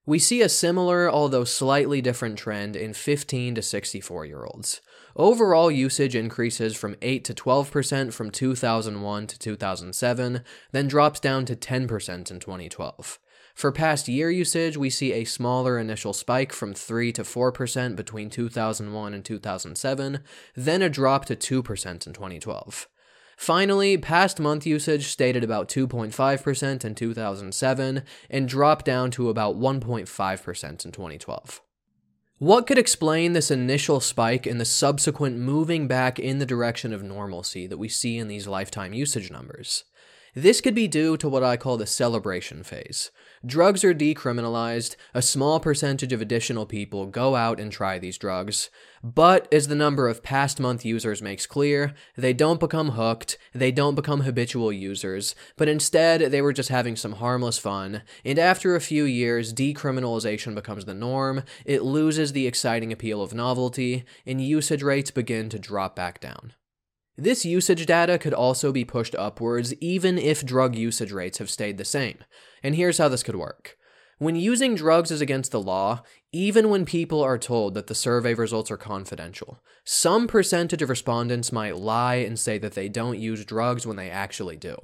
We 0.07 0.21
see 0.21 0.41
a 0.41 0.49
similar, 0.49 1.11
although 1.11 1.43
slightly 1.43 2.01
different 2.01 2.39
trend 2.39 2.77
in 2.77 2.95
15 2.95 3.57
to 3.57 3.63
64 3.63 4.27
year 4.27 4.45
olds. 4.45 4.81
Overall 5.17 5.71
usage 5.71 6.17
increases 6.17 6.75
from 6.77 6.97
8 7.01 7.25
to 7.25 7.35
12% 7.35 8.13
from 8.13 8.31
2001 8.31 9.27
to 9.29 9.39
2007, 9.39 10.41
then 10.73 10.89
drops 10.89 11.21
down 11.21 11.45
to 11.45 11.55
10% 11.55 12.31
in 12.31 12.41
2012. 12.41 13.21
For 13.55 13.71
past 13.71 14.09
year 14.09 14.29
usage, 14.29 14.77
we 14.77 14.91
see 14.91 15.13
a 15.13 15.25
smaller 15.25 15.79
initial 15.79 16.13
spike 16.13 16.53
from 16.53 16.75
3 16.75 17.13
to 17.13 17.23
4% 17.23 17.95
between 17.95 18.29
2001 18.29 19.15
and 19.15 19.25
2007, 19.25 20.19
then 20.57 20.83
a 20.83 20.89
drop 20.89 21.25
to 21.27 21.37
2% 21.37 22.07
in 22.07 22.13
2012. 22.13 22.89
Finally, 23.37 23.97
past 23.99 24.41
month 24.41 24.67
usage 24.67 25.07
stayed 25.07 25.37
at 25.37 25.45
about 25.45 25.69
2.5% 25.69 26.85
in 26.85 26.95
2007 26.95 28.03
and 28.31 28.49
dropped 28.49 28.85
down 28.85 29.11
to 29.13 29.29
about 29.29 29.57
1.5% 29.57 30.85
in 30.85 30.93
2012. 30.93 31.63
What 32.39 32.67
could 32.67 32.79
explain 32.79 33.33
this 33.33 33.51
initial 33.51 34.01
spike 34.01 34.45
and 34.45 34.61
the 34.61 34.65
subsequent 34.65 35.39
moving 35.39 35.87
back 35.87 36.19
in 36.19 36.41
the 36.41 36.47
direction 36.47 36.93
of 36.93 37.03
normalcy 37.03 37.69
that 37.69 37.79
we 37.79 37.89
see 37.89 38.19
in 38.19 38.27
these 38.27 38.49
lifetime 38.49 38.93
usage 38.93 39.31
numbers? 39.31 39.85
This 40.37 40.61
could 40.61 40.75
be 40.75 40.89
due 40.89 41.17
to 41.19 41.29
what 41.29 41.45
I 41.45 41.57
call 41.57 41.77
the 41.77 41.87
celebration 41.87 42.65
phase. 42.65 43.13
Drugs 43.47 43.85
are 43.85 43.95
decriminalized, 43.95 44.97
a 45.15 45.23
small 45.23 45.61
percentage 45.61 46.13
of 46.13 46.21
additional 46.21 46.67
people 46.67 47.07
go 47.07 47.37
out 47.37 47.61
and 47.61 47.71
try 47.71 48.01
these 48.01 48.19
drugs, 48.19 48.69
but 49.01 49.47
as 49.53 49.69
the 49.69 49.77
number 49.77 50.09
of 50.09 50.25
past 50.25 50.59
month 50.59 50.85
users 50.85 51.23
makes 51.23 51.47
clear, 51.47 51.95
they 52.17 52.33
don't 52.33 52.59
become 52.59 52.91
hooked, 52.91 53.39
they 53.53 53.71
don't 53.71 53.95
become 53.95 54.23
habitual 54.23 54.73
users, 54.73 55.37
but 55.57 55.69
instead 55.69 56.33
they 56.33 56.43
were 56.43 56.53
just 56.53 56.69
having 56.69 56.97
some 56.97 57.13
harmless 57.13 57.59
fun, 57.59 58.03
and 58.25 58.39
after 58.39 58.75
a 58.75 58.81
few 58.81 59.05
years, 59.05 59.55
decriminalization 59.55 60.53
becomes 60.53 60.85
the 60.85 60.95
norm, 60.95 61.45
it 61.65 61.83
loses 61.83 62.33
the 62.33 62.49
exciting 62.49 62.93
appeal 62.93 63.23
of 63.23 63.35
novelty, 63.35 64.05
and 64.27 64.41
usage 64.41 64.83
rates 64.83 65.13
begin 65.13 65.49
to 65.49 65.61
drop 65.61 65.95
back 65.95 66.21
down. 66.21 66.55
This 67.17 67.45
usage 67.45 67.87
data 67.87 68.19
could 68.19 68.35
also 68.35 68.73
be 68.73 68.85
pushed 68.85 69.15
upwards 69.15 69.73
even 69.75 70.19
if 70.19 70.45
drug 70.45 70.75
usage 70.75 71.13
rates 71.13 71.39
have 71.39 71.49
stayed 71.49 71.79
the 71.79 71.85
same. 71.85 72.19
And 72.63 72.75
here's 72.75 72.99
how 72.99 73.09
this 73.09 73.23
could 73.23 73.37
work. 73.37 73.77
When 74.19 74.37
using 74.37 74.75
drugs 74.75 75.11
is 75.11 75.21
against 75.21 75.51
the 75.51 75.61
law, 75.61 76.03
even 76.33 76.71
when 76.71 76.85
people 76.85 77.23
are 77.23 77.39
told 77.39 77.75
that 77.75 77.89
the 77.89 77.95
survey 77.95 78.35
results 78.35 78.71
are 78.71 78.77
confidential, 78.77 79.61
some 79.85 80.27
percentage 80.27 80.83
of 80.83 80.89
respondents 80.89 81.53
might 81.53 81.77
lie 81.77 82.17
and 82.17 82.39
say 82.39 82.59
that 82.59 82.75
they 82.75 82.89
don't 82.89 83.19
use 83.19 83.45
drugs 83.45 83.87
when 83.87 83.97
they 83.97 84.11
actually 84.11 84.57
do. 84.57 84.77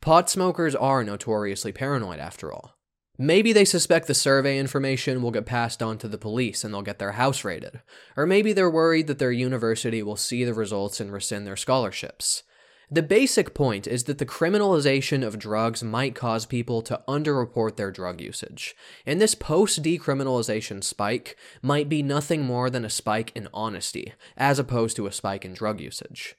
Pot 0.00 0.28
smokers 0.28 0.74
are 0.74 1.02
notoriously 1.02 1.72
paranoid 1.72 2.18
after 2.18 2.52
all. 2.52 2.73
Maybe 3.16 3.52
they 3.52 3.64
suspect 3.64 4.08
the 4.08 4.14
survey 4.14 4.58
information 4.58 5.22
will 5.22 5.30
get 5.30 5.46
passed 5.46 5.82
on 5.82 5.98
to 5.98 6.08
the 6.08 6.18
police 6.18 6.64
and 6.64 6.74
they'll 6.74 6.82
get 6.82 6.98
their 6.98 7.12
house 7.12 7.44
raided. 7.44 7.80
Or 8.16 8.26
maybe 8.26 8.52
they're 8.52 8.70
worried 8.70 9.06
that 9.06 9.20
their 9.20 9.30
university 9.30 10.02
will 10.02 10.16
see 10.16 10.44
the 10.44 10.54
results 10.54 10.98
and 10.98 11.12
rescind 11.12 11.46
their 11.46 11.56
scholarships. 11.56 12.42
The 12.90 13.02
basic 13.02 13.54
point 13.54 13.86
is 13.86 14.04
that 14.04 14.18
the 14.18 14.26
criminalization 14.26 15.26
of 15.26 15.38
drugs 15.38 15.82
might 15.82 16.14
cause 16.14 16.44
people 16.44 16.82
to 16.82 17.00
underreport 17.08 17.76
their 17.76 17.90
drug 17.90 18.20
usage, 18.20 18.76
and 19.06 19.20
this 19.20 19.34
post 19.34 19.82
decriminalization 19.82 20.84
spike 20.84 21.36
might 21.62 21.88
be 21.88 22.02
nothing 22.02 22.42
more 22.42 22.68
than 22.68 22.84
a 22.84 22.90
spike 22.90 23.32
in 23.34 23.48
honesty, 23.54 24.12
as 24.36 24.58
opposed 24.58 24.96
to 24.96 25.06
a 25.06 25.12
spike 25.12 25.44
in 25.44 25.54
drug 25.54 25.80
usage. 25.80 26.36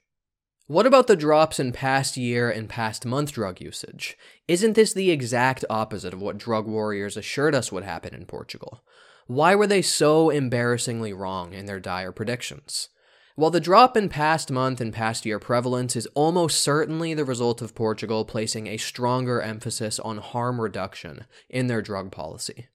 What 0.68 0.84
about 0.84 1.06
the 1.06 1.14
drops 1.14 1.60
in 1.60 1.70
past 1.70 2.16
year 2.16 2.50
and 2.50 2.68
past 2.68 3.06
month 3.06 3.30
drug 3.30 3.60
usage? 3.60 4.18
Isn't 4.48 4.72
this 4.72 4.92
the 4.92 5.12
exact 5.12 5.64
opposite 5.70 6.12
of 6.12 6.20
what 6.20 6.38
drug 6.38 6.66
warriors 6.66 7.16
assured 7.16 7.54
us 7.54 7.70
would 7.70 7.84
happen 7.84 8.12
in 8.12 8.26
Portugal? 8.26 8.82
Why 9.28 9.54
were 9.54 9.68
they 9.68 9.80
so 9.80 10.28
embarrassingly 10.28 11.12
wrong 11.12 11.52
in 11.52 11.66
their 11.66 11.78
dire 11.78 12.10
predictions? 12.10 12.88
While 13.36 13.52
the 13.52 13.60
drop 13.60 13.96
in 13.96 14.08
past 14.08 14.50
month 14.50 14.80
and 14.80 14.92
past 14.92 15.24
year 15.24 15.38
prevalence 15.38 15.94
is 15.94 16.08
almost 16.14 16.60
certainly 16.60 17.14
the 17.14 17.24
result 17.24 17.62
of 17.62 17.76
Portugal 17.76 18.24
placing 18.24 18.66
a 18.66 18.76
stronger 18.76 19.40
emphasis 19.40 20.00
on 20.00 20.18
harm 20.18 20.60
reduction 20.60 21.26
in 21.48 21.68
their 21.68 21.80
drug 21.80 22.10
policy. 22.10 22.66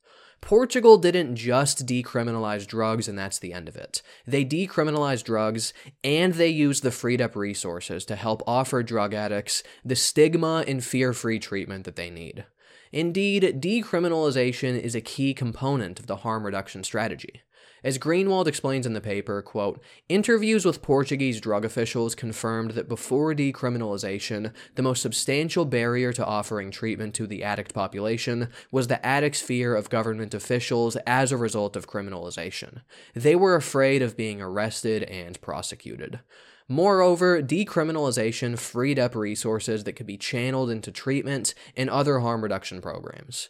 Portugal 0.42 0.98
didn't 0.98 1.36
just 1.36 1.86
decriminalize 1.86 2.66
drugs 2.68 3.08
and 3.08 3.18
that's 3.18 3.40
the 3.40 3.54
end 3.54 3.70
of 3.70 3.76
it. 3.76 4.02
They 4.26 4.44
decriminalized 4.44 5.24
drugs 5.24 5.74
and 6.04 6.34
they 6.34 6.50
used 6.50 6.84
the 6.84 6.92
freed 6.92 7.22
up 7.22 7.36
resources 7.36 8.04
to 8.06 8.16
help 8.16 8.42
offer 8.48 8.84
drug 8.84 9.14
addicts 9.14 9.64
the 9.86 9.96
stigma 9.96 10.66
and 10.68 10.84
fear 10.84 11.14
free 11.14 11.40
treatment 11.40 11.86
that 11.86 11.96
they 11.96 12.10
need. 12.10 12.46
Indeed, 12.92 13.62
decriminalization 13.62 14.80
is 14.80 14.96
a 14.96 15.02
key 15.02 15.34
component 15.34 16.00
of 16.00 16.08
the 16.08 16.18
harm 16.18 16.46
reduction 16.46 16.84
strategy. 16.84 17.42
As 17.84 17.98
Greenwald 17.98 18.46
explains 18.46 18.86
in 18.86 18.94
the 18.94 19.02
paper, 19.02 19.42
quote, 19.42 19.82
interviews 20.08 20.66
with 20.66 20.84
Portuguese 20.84 21.42
drug 21.42 21.66
officials 21.66 22.14
confirmed 22.14 22.72
that 22.72 22.88
before 22.88 23.34
decriminalization, 23.34 24.54
the 24.76 24.84
most 24.84 25.02
substantial 25.02 25.66
barrier 25.66 26.14
to 26.14 26.26
offering 26.26 26.70
treatment 26.70 27.16
to 27.16 27.26
the 27.26 27.44
addict 27.44 27.74
population 27.74 28.50
was 28.72 28.86
the 28.86 29.04
addict's 29.04 29.42
fear 29.42 29.76
of 29.76 29.90
government 29.90 30.36
officials 30.36 30.96
as 31.08 31.32
a 31.32 31.38
result 31.38 31.76
of 31.76 31.90
criminalization. 31.90 32.82
They 33.16 33.36
were 33.36 33.56
afraid 33.56 34.04
of 34.04 34.16
being 34.16 34.42
arrested 34.42 35.04
and 35.04 35.42
prosecuted. 35.42 36.20
Moreover, 36.68 37.42
decriminalization 37.42 38.60
freed 38.60 39.00
up 39.00 39.16
resources 39.16 39.84
that 39.86 39.94
could 39.94 40.06
be 40.06 40.18
channeled 40.18 40.70
into 40.70 40.92
treatment 40.92 41.56
and 41.76 41.90
other 41.90 42.20
harm 42.20 42.44
reduction 42.44 42.80
programs. 42.80 43.50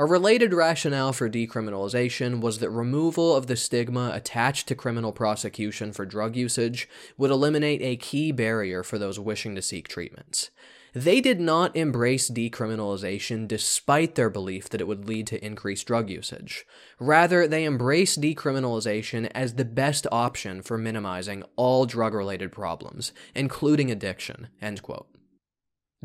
A 0.00 0.06
related 0.06 0.54
rationale 0.54 1.12
for 1.12 1.28
decriminalization 1.28 2.40
was 2.40 2.60
that 2.60 2.70
removal 2.70 3.34
of 3.34 3.48
the 3.48 3.56
stigma 3.56 4.12
attached 4.14 4.68
to 4.68 4.76
criminal 4.76 5.10
prosecution 5.10 5.92
for 5.92 6.06
drug 6.06 6.36
usage 6.36 6.88
would 7.16 7.32
eliminate 7.32 7.82
a 7.82 7.96
key 7.96 8.30
barrier 8.30 8.84
for 8.84 8.96
those 8.96 9.18
wishing 9.18 9.56
to 9.56 9.62
seek 9.62 9.88
treatments. 9.88 10.50
They 10.92 11.20
did 11.20 11.40
not 11.40 11.74
embrace 11.74 12.30
decriminalization 12.30 13.48
despite 13.48 14.14
their 14.14 14.30
belief 14.30 14.68
that 14.68 14.80
it 14.80 14.86
would 14.86 15.08
lead 15.08 15.26
to 15.28 15.44
increased 15.44 15.88
drug 15.88 16.10
usage. 16.10 16.64
Rather, 17.00 17.48
they 17.48 17.64
embraced 17.64 18.20
decriminalization 18.20 19.28
as 19.34 19.54
the 19.54 19.64
best 19.64 20.06
option 20.12 20.62
for 20.62 20.78
minimizing 20.78 21.42
all 21.56 21.86
drug 21.86 22.14
related 22.14 22.52
problems, 22.52 23.12
including 23.34 23.90
addiction. 23.90 24.46
End 24.62 24.80
quote. 24.80 25.08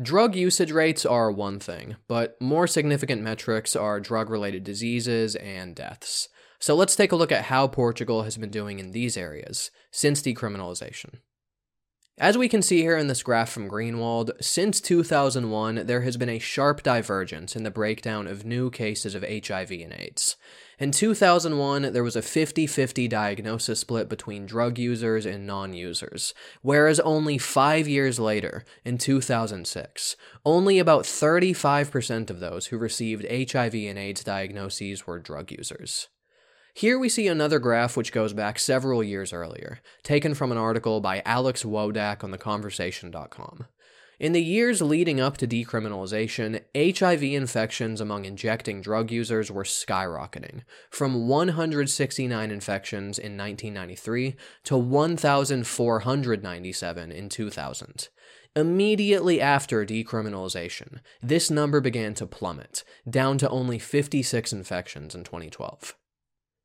Drug 0.02 0.34
usage 0.34 0.72
rates 0.72 1.06
are 1.06 1.30
one 1.30 1.60
thing, 1.60 1.94
but 2.08 2.40
more 2.40 2.66
significant 2.66 3.22
metrics 3.22 3.76
are 3.76 4.00
drug 4.00 4.28
related 4.28 4.64
diseases 4.64 5.36
and 5.36 5.76
deaths. 5.76 6.28
So 6.58 6.74
let's 6.74 6.96
take 6.96 7.12
a 7.12 7.16
look 7.16 7.30
at 7.30 7.44
how 7.44 7.68
Portugal 7.68 8.22
has 8.24 8.36
been 8.36 8.50
doing 8.50 8.80
in 8.80 8.90
these 8.90 9.16
areas 9.16 9.70
since 9.92 10.20
decriminalization. 10.20 11.20
As 12.18 12.36
we 12.36 12.48
can 12.48 12.62
see 12.62 12.80
here 12.80 12.96
in 12.96 13.06
this 13.06 13.22
graph 13.22 13.50
from 13.50 13.70
Greenwald, 13.70 14.32
since 14.40 14.80
2001, 14.80 15.86
there 15.86 16.00
has 16.00 16.16
been 16.16 16.28
a 16.28 16.40
sharp 16.40 16.82
divergence 16.82 17.54
in 17.54 17.62
the 17.62 17.70
breakdown 17.70 18.26
of 18.26 18.44
new 18.44 18.70
cases 18.70 19.14
of 19.14 19.22
HIV 19.22 19.70
and 19.70 19.92
AIDS. 19.92 20.36
In 20.78 20.90
2001, 20.90 21.92
there 21.92 22.02
was 22.02 22.16
a 22.16 22.22
50 22.22 22.66
50 22.66 23.06
diagnosis 23.06 23.80
split 23.80 24.08
between 24.08 24.46
drug 24.46 24.78
users 24.78 25.24
and 25.24 25.46
non 25.46 25.72
users, 25.72 26.34
whereas 26.62 26.98
only 27.00 27.38
five 27.38 27.86
years 27.86 28.18
later, 28.18 28.64
in 28.84 28.98
2006, 28.98 30.16
only 30.44 30.78
about 30.78 31.04
35% 31.04 32.28
of 32.28 32.40
those 32.40 32.66
who 32.66 32.78
received 32.78 33.24
HIV 33.30 33.74
and 33.74 33.98
AIDS 33.98 34.24
diagnoses 34.24 35.06
were 35.06 35.20
drug 35.20 35.52
users. 35.52 36.08
Here 36.76 36.98
we 36.98 37.08
see 37.08 37.28
another 37.28 37.60
graph 37.60 37.96
which 37.96 38.10
goes 38.10 38.32
back 38.32 38.58
several 38.58 39.04
years 39.04 39.32
earlier, 39.32 39.80
taken 40.02 40.34
from 40.34 40.50
an 40.50 40.58
article 40.58 41.00
by 41.00 41.22
Alex 41.24 41.62
Wodak 41.62 42.24
on 42.24 42.32
theconversation.com. 42.32 43.66
In 44.20 44.32
the 44.32 44.42
years 44.42 44.80
leading 44.80 45.20
up 45.20 45.36
to 45.38 45.46
decriminalization, 45.46 46.60
HIV 46.76 47.24
infections 47.24 48.00
among 48.00 48.24
injecting 48.24 48.80
drug 48.80 49.10
users 49.10 49.50
were 49.50 49.64
skyrocketing, 49.64 50.62
from 50.88 51.26
169 51.26 52.50
infections 52.50 53.18
in 53.18 53.36
1993 53.36 54.36
to 54.64 54.76
1,497 54.76 57.10
in 57.10 57.28
2000. 57.28 58.08
Immediately 58.56 59.40
after 59.40 59.84
decriminalization, 59.84 61.00
this 61.20 61.50
number 61.50 61.80
began 61.80 62.14
to 62.14 62.24
plummet, 62.24 62.84
down 63.10 63.36
to 63.38 63.48
only 63.48 63.80
56 63.80 64.52
infections 64.52 65.16
in 65.16 65.24
2012. 65.24 65.96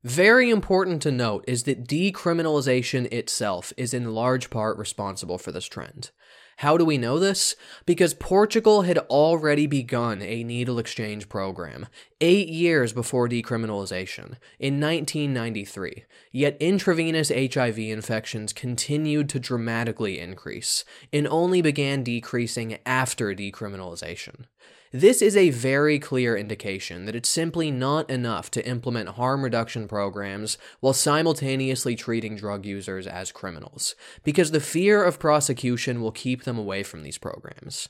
Very 0.04 0.50
important 0.50 1.02
to 1.02 1.12
note 1.12 1.44
is 1.48 1.64
that 1.64 1.88
decriminalization 1.88 3.12
itself 3.12 3.74
is 3.76 3.94
in 3.94 4.14
large 4.14 4.50
part 4.50 4.78
responsible 4.78 5.38
for 5.38 5.52
this 5.52 5.66
trend. 5.66 6.12
How 6.60 6.76
do 6.76 6.84
we 6.84 6.98
know 6.98 7.20
this? 7.20 7.56
Because 7.86 8.14
Portugal 8.14 8.82
had 8.82 8.98
already 8.98 9.66
begun 9.66 10.22
a 10.22 10.44
needle 10.44 10.78
exchange 10.78 11.30
program, 11.30 11.88
eight 12.20 12.50
years 12.50 12.92
before 12.92 13.30
decriminalization, 13.30 14.36
in 14.60 14.78
1993, 14.82 16.04
yet 16.34 16.58
intravenous 16.60 17.30
HIV 17.30 17.80
infections 17.80 18.52
continued 18.52 19.30
to 19.30 19.40
dramatically 19.40 20.20
increase, 20.20 20.84
and 21.14 21.30
only 21.30 21.62
began 21.62 22.04
decreasing 22.04 22.78
after 22.86 23.34
decriminalization. 23.34 24.44
This 24.92 25.22
is 25.22 25.38
a 25.38 25.52
very 25.52 26.00
clear 26.00 26.36
indication 26.36 27.06
that 27.06 27.16
it's 27.16 27.30
simply 27.30 27.70
not 27.70 28.10
enough 28.10 28.50
to 28.52 28.68
implement 28.68 29.10
harm 29.10 29.44
reduction 29.44 29.88
programs 29.88 30.58
while 30.80 30.94
simultaneously 30.94 31.96
treating 31.96 32.36
drug 32.36 32.66
users 32.66 33.06
as 33.06 33.32
criminals, 33.32 33.94
because 34.24 34.50
the 34.50 34.60
fear 34.60 35.04
of 35.04 35.20
prosecution 35.20 36.02
will 36.02 36.12
keep 36.12 36.44
them 36.44 36.58
away 36.58 36.82
from 36.82 37.04
these 37.04 37.20
programs. 37.20 37.90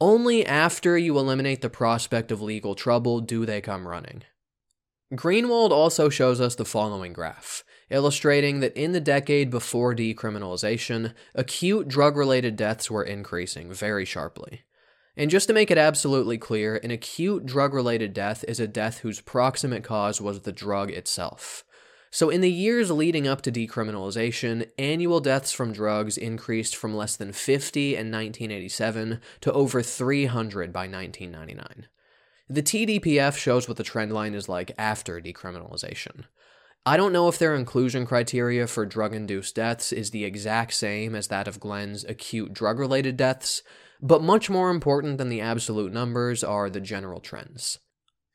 Only 0.00 0.44
after 0.44 0.98
you 0.98 1.16
eliminate 1.18 1.62
the 1.62 1.70
prospect 1.70 2.32
of 2.32 2.42
legal 2.42 2.74
trouble 2.74 3.20
do 3.20 3.46
they 3.46 3.60
come 3.60 3.86
running. 3.86 4.24
Greenwald 5.14 5.70
also 5.70 6.08
shows 6.08 6.40
us 6.40 6.56
the 6.56 6.64
following 6.64 7.12
graph, 7.12 7.62
illustrating 7.90 8.58
that 8.58 8.76
in 8.76 8.90
the 8.90 9.00
decade 9.00 9.50
before 9.50 9.94
decriminalization, 9.94 11.14
acute 11.32 11.86
drug 11.86 12.16
related 12.16 12.56
deaths 12.56 12.90
were 12.90 13.04
increasing 13.04 13.72
very 13.72 14.04
sharply. 14.04 14.62
And 15.16 15.30
just 15.30 15.48
to 15.48 15.54
make 15.54 15.70
it 15.70 15.78
absolutely 15.78 16.38
clear, 16.38 16.76
an 16.76 16.90
acute 16.90 17.44
drug 17.44 17.74
related 17.74 18.14
death 18.14 18.44
is 18.46 18.60
a 18.60 18.68
death 18.68 18.98
whose 18.98 19.20
proximate 19.20 19.84
cause 19.84 20.20
was 20.20 20.42
the 20.42 20.52
drug 20.52 20.90
itself. 20.90 21.64
So, 22.12 22.28
in 22.28 22.40
the 22.40 22.50
years 22.50 22.90
leading 22.90 23.28
up 23.28 23.40
to 23.42 23.52
decriminalization, 23.52 24.68
annual 24.78 25.20
deaths 25.20 25.52
from 25.52 25.72
drugs 25.72 26.18
increased 26.18 26.74
from 26.74 26.96
less 26.96 27.16
than 27.16 27.32
50 27.32 27.90
in 27.90 28.10
1987 28.10 29.20
to 29.42 29.52
over 29.52 29.80
300 29.80 30.72
by 30.72 30.88
1999. 30.88 31.86
The 32.48 32.62
TDPF 32.64 33.36
shows 33.36 33.68
what 33.68 33.76
the 33.76 33.84
trend 33.84 34.12
line 34.12 34.34
is 34.34 34.48
like 34.48 34.72
after 34.76 35.20
decriminalization. 35.20 36.24
I 36.84 36.96
don't 36.96 37.12
know 37.12 37.28
if 37.28 37.38
their 37.38 37.54
inclusion 37.54 38.06
criteria 38.06 38.66
for 38.66 38.84
drug 38.86 39.14
induced 39.14 39.54
deaths 39.54 39.92
is 39.92 40.10
the 40.10 40.24
exact 40.24 40.72
same 40.72 41.14
as 41.14 41.28
that 41.28 41.46
of 41.46 41.60
Glenn's 41.60 42.02
acute 42.04 42.52
drug 42.52 42.80
related 42.80 43.16
deaths, 43.16 43.62
but 44.02 44.22
much 44.22 44.50
more 44.50 44.70
important 44.70 45.18
than 45.18 45.28
the 45.28 45.40
absolute 45.40 45.92
numbers 45.92 46.42
are 46.42 46.70
the 46.70 46.80
general 46.80 47.20
trends. 47.20 47.78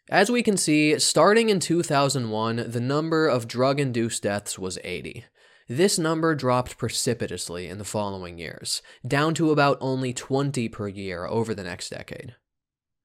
As 0.09 0.29
we 0.29 0.43
can 0.43 0.55
see, 0.55 0.99
starting 0.99 1.49
in 1.49 1.59
2001, 1.59 2.69
the 2.69 2.79
number 2.79 3.27
of 3.27 3.47
drug 3.47 3.79
induced 3.79 4.23
deaths 4.23 4.59
was 4.59 4.77
80. 4.83 5.25
This 5.67 5.97
number 5.97 6.35
dropped 6.35 6.77
precipitously 6.77 7.67
in 7.67 7.79
the 7.79 7.83
following 7.83 8.37
years, 8.37 8.83
down 9.07 9.33
to 9.33 9.49
about 9.49 9.79
only 9.81 10.13
20 10.13 10.69
per 10.69 10.87
year 10.87 11.25
over 11.25 11.55
the 11.55 11.63
next 11.63 11.89
decade. 11.89 12.35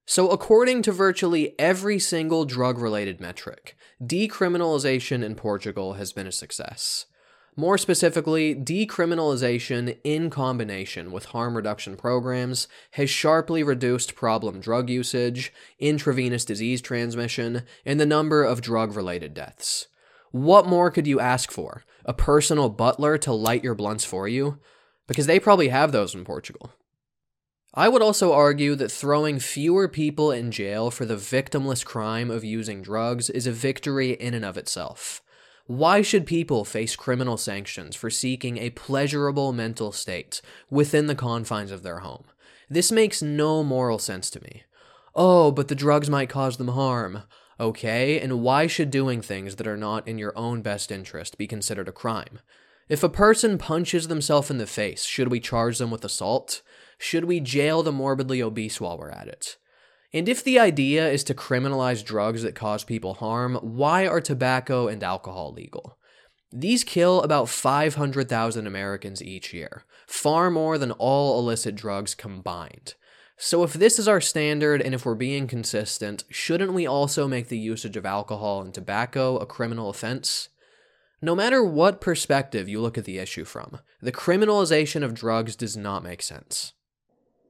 So, 0.05 0.29
according 0.29 0.83
to 0.83 0.93
virtually 0.93 1.55
every 1.59 1.99
single 1.99 2.45
drug 2.45 2.79
related 2.79 3.19
metric, 3.21 3.77
decriminalization 4.03 5.25
in 5.25 5.37
Portugal 5.37 5.95
has 5.95 6.13
been 6.13 6.27
a 6.27 6.33
success. 6.33 7.07
More 7.57 7.79
specifically, 7.79 8.55
decriminalization 8.55 9.99
in 10.05 10.31
combination 10.31 11.11
with 11.11 11.27
harm 11.27 11.57
reduction 11.57 11.97
programs 11.97 12.69
has 12.93 13.11
sharply 13.11 13.63
reduced 13.63 14.15
problem 14.15 14.61
drug 14.61 14.89
usage, 14.89 15.53
intravenous 15.79 16.45
disease 16.45 16.81
transmission, 16.81 17.63
and 17.85 17.99
the 17.99 18.07
number 18.07 18.45
of 18.45 18.61
drug 18.61 18.95
related 18.95 19.35
deaths. 19.35 19.89
What 20.31 20.67
more 20.67 20.91
could 20.91 21.09
you 21.09 21.19
ask 21.19 21.51
for? 21.51 21.85
A 22.05 22.15
personal 22.15 22.69
butler 22.69 23.19
to 23.19 23.33
light 23.33 23.65
your 23.65 23.75
blunts 23.75 24.05
for 24.05 24.29
you? 24.29 24.59
Because 25.09 25.27
they 25.27 25.41
probably 25.41 25.69
have 25.69 25.91
those 25.91 26.15
in 26.15 26.25
Portugal. 26.25 26.73
I 27.75 27.89
would 27.89 28.03
also 28.03 28.33
argue 28.33 28.75
that 28.77 28.93
throwing 28.93 29.39
fewer 29.39 29.89
people 29.89 30.31
in 30.31 30.51
jail 30.51 30.91
for 30.91 31.05
the 31.05 31.17
victimless 31.17 31.85
crime 31.85 32.31
of 32.31 32.45
using 32.45 32.83
drugs 32.83 33.29
is 33.29 33.47
a 33.47 33.53
victory 33.53 34.13
in 34.13 34.35
and 34.35 34.45
of 34.45 34.57
itself. 34.57 35.23
Why 35.71 36.03
should 36.03 36.27
people 36.27 36.65
face 36.65 36.97
criminal 36.97 37.37
sanctions 37.37 37.95
for 37.95 38.11
seeking 38.11 38.59
a 38.59 38.71
pleasurable 38.71 39.53
mental 39.53 39.93
state 39.93 40.43
within 40.69 41.07
the 41.07 41.15
confines 41.15 41.71
of 41.71 41.85
their 41.85 42.01
home? 42.01 42.25
This 42.69 42.91
makes 42.91 43.23
no 43.23 43.63
moral 43.63 44.01
sense 44.01 44.31
to 44.31 44.43
me. 44.43 44.65
Oh, 45.15 45.53
but 45.53 45.69
the 45.69 45.77
drugs 45.77 46.11
might 46.11 46.29
cause 46.29 46.57
them 46.57 46.67
harm. 46.67 47.23
Okay, 47.61 48.19
and 48.19 48.43
why 48.43 48.67
should 48.67 48.91
doing 48.91 49.23
things 49.23 49.55
that 49.55 49.69
are 49.69 49.77
not 49.77 50.09
in 50.09 50.19
your 50.19 50.37
own 50.37 50.61
best 50.61 50.91
interest 50.91 51.39
be 51.39 51.47
considered 51.47 51.87
a 51.87 51.93
crime? 51.93 52.41
If 52.89 53.05
a 53.05 53.09
person 53.09 53.57
punches 53.57 54.09
themselves 54.09 54.51
in 54.51 54.59
the 54.59 54.67
face, 54.67 55.05
should 55.05 55.29
we 55.29 55.39
charge 55.39 55.79
them 55.79 55.93
with 55.93 56.05
assault? 56.05 56.63
Should 56.99 57.27
we 57.27 57.39
jail 57.39 57.85
the 57.85 57.93
morbidly 57.93 58.43
obese 58.43 58.81
while 58.81 58.99
we're 58.99 59.11
at 59.11 59.29
it? 59.29 59.57
And 60.13 60.29
if 60.29 60.43
the 60.43 60.59
idea 60.59 61.09
is 61.09 61.23
to 61.25 61.35
criminalize 61.35 62.05
drugs 62.05 62.43
that 62.43 62.55
cause 62.55 62.83
people 62.83 63.15
harm, 63.15 63.57
why 63.63 64.07
are 64.07 64.21
tobacco 64.21 64.89
and 64.89 65.03
alcohol 65.03 65.53
legal? 65.53 65.99
These 66.53 66.83
kill 66.83 67.23
about 67.23 67.49
500,000 67.49 68.67
Americans 68.67 69.23
each 69.23 69.55
year, 69.55 69.85
far 70.09 70.51
more 70.51 70.79
than 70.79 70.91
all 70.93 71.39
illicit 71.39 71.77
drugs 71.77 72.17
combined. 72.17 72.95
So, 73.39 73.63
if 73.63 73.73
this 73.73 73.99
is 73.99 74.09
our 74.09 74.21
standard 74.21 74.83
and 74.83 74.93
if 74.95 75.07
we're 75.07 75.15
being 75.15 75.47
consistent, 75.47 76.25
shouldn't 76.29 76.75
we 76.75 76.87
also 76.87 77.29
make 77.29 77.49
the 77.49 77.57
usage 77.57 77.97
of 77.97 78.05
alcohol 78.05 78.61
and 78.61 78.75
tobacco 78.75 79.39
a 79.39 79.47
criminal 79.47 79.89
offense? 79.89 80.49
No 81.23 81.35
matter 81.35 81.63
what 81.63 82.01
perspective 82.01 82.69
you 82.69 82.81
look 82.81 82.99
at 82.99 83.05
the 83.05 83.19
issue 83.19 83.45
from, 83.45 83.79
the 84.03 84.13
criminalization 84.13 85.03
of 85.03 85.15
drugs 85.15 85.55
does 85.55 85.77
not 85.77 86.03
make 86.03 86.21
sense. 86.21 86.73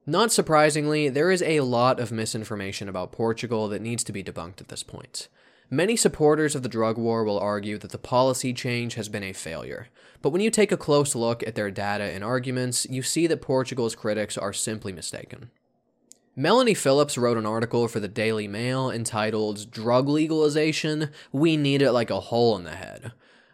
Not 0.06 0.32
surprisingly, 0.32 1.08
there 1.08 1.30
is 1.30 1.42
a 1.42 1.60
lot 1.60 2.00
of 2.00 2.10
misinformation 2.10 2.88
about 2.88 3.12
Portugal 3.12 3.68
that 3.68 3.82
needs 3.82 4.02
to 4.04 4.12
be 4.12 4.24
debunked 4.24 4.60
at 4.60 4.68
this 4.68 4.82
point. 4.82 5.28
Many 5.68 5.94
supporters 5.94 6.56
of 6.56 6.62
the 6.64 6.68
drug 6.68 6.98
war 6.98 7.22
will 7.22 7.38
argue 7.38 7.78
that 7.78 7.92
the 7.92 7.98
policy 7.98 8.52
change 8.52 8.94
has 8.94 9.08
been 9.08 9.22
a 9.22 9.32
failure, 9.32 9.88
but 10.20 10.30
when 10.30 10.40
you 10.40 10.50
take 10.50 10.72
a 10.72 10.76
close 10.76 11.14
look 11.14 11.46
at 11.46 11.54
their 11.54 11.70
data 11.70 12.04
and 12.04 12.24
arguments, 12.24 12.86
you 12.90 13.02
see 13.02 13.26
that 13.28 13.42
Portugal's 13.42 13.94
critics 13.94 14.36
are 14.36 14.52
simply 14.52 14.92
mistaken. 14.92 15.50
Melanie 16.34 16.74
Phillips 16.74 17.18
wrote 17.18 17.36
an 17.36 17.46
article 17.46 17.86
for 17.86 18.00
the 18.00 18.08
Daily 18.08 18.48
Mail 18.48 18.90
entitled 18.90 19.70
Drug 19.70 20.08
Legalization 20.08 21.10
We 21.30 21.56
Need 21.56 21.82
It 21.82 21.92
Like 21.92 22.10
a 22.10 22.20
Hole 22.20 22.56
in 22.56 22.64
the 22.64 22.70
Head. 22.70 23.12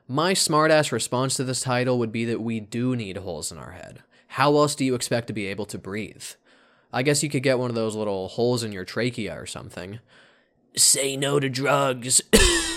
My 0.08 0.32
smartass 0.32 0.92
response 0.92 1.34
to 1.34 1.44
this 1.44 1.62
title 1.62 1.98
would 1.98 2.12
be 2.12 2.24
that 2.26 2.40
we 2.40 2.60
do 2.60 2.94
need 2.94 3.16
holes 3.16 3.50
in 3.50 3.58
our 3.58 3.72
head. 3.72 4.02
How 4.28 4.56
else 4.56 4.74
do 4.74 4.84
you 4.84 4.94
expect 4.94 5.26
to 5.28 5.32
be 5.32 5.46
able 5.46 5.66
to 5.66 5.78
breathe? 5.78 6.24
I 6.92 7.02
guess 7.02 7.22
you 7.22 7.28
could 7.30 7.42
get 7.42 7.58
one 7.58 7.70
of 7.70 7.76
those 7.76 7.96
little 7.96 8.28
holes 8.28 8.62
in 8.62 8.72
your 8.72 8.84
trachea 8.84 9.38
or 9.38 9.46
something. 9.46 10.00
Say 10.76 11.16
no 11.16 11.40
to 11.40 11.48
drugs. 11.48 12.20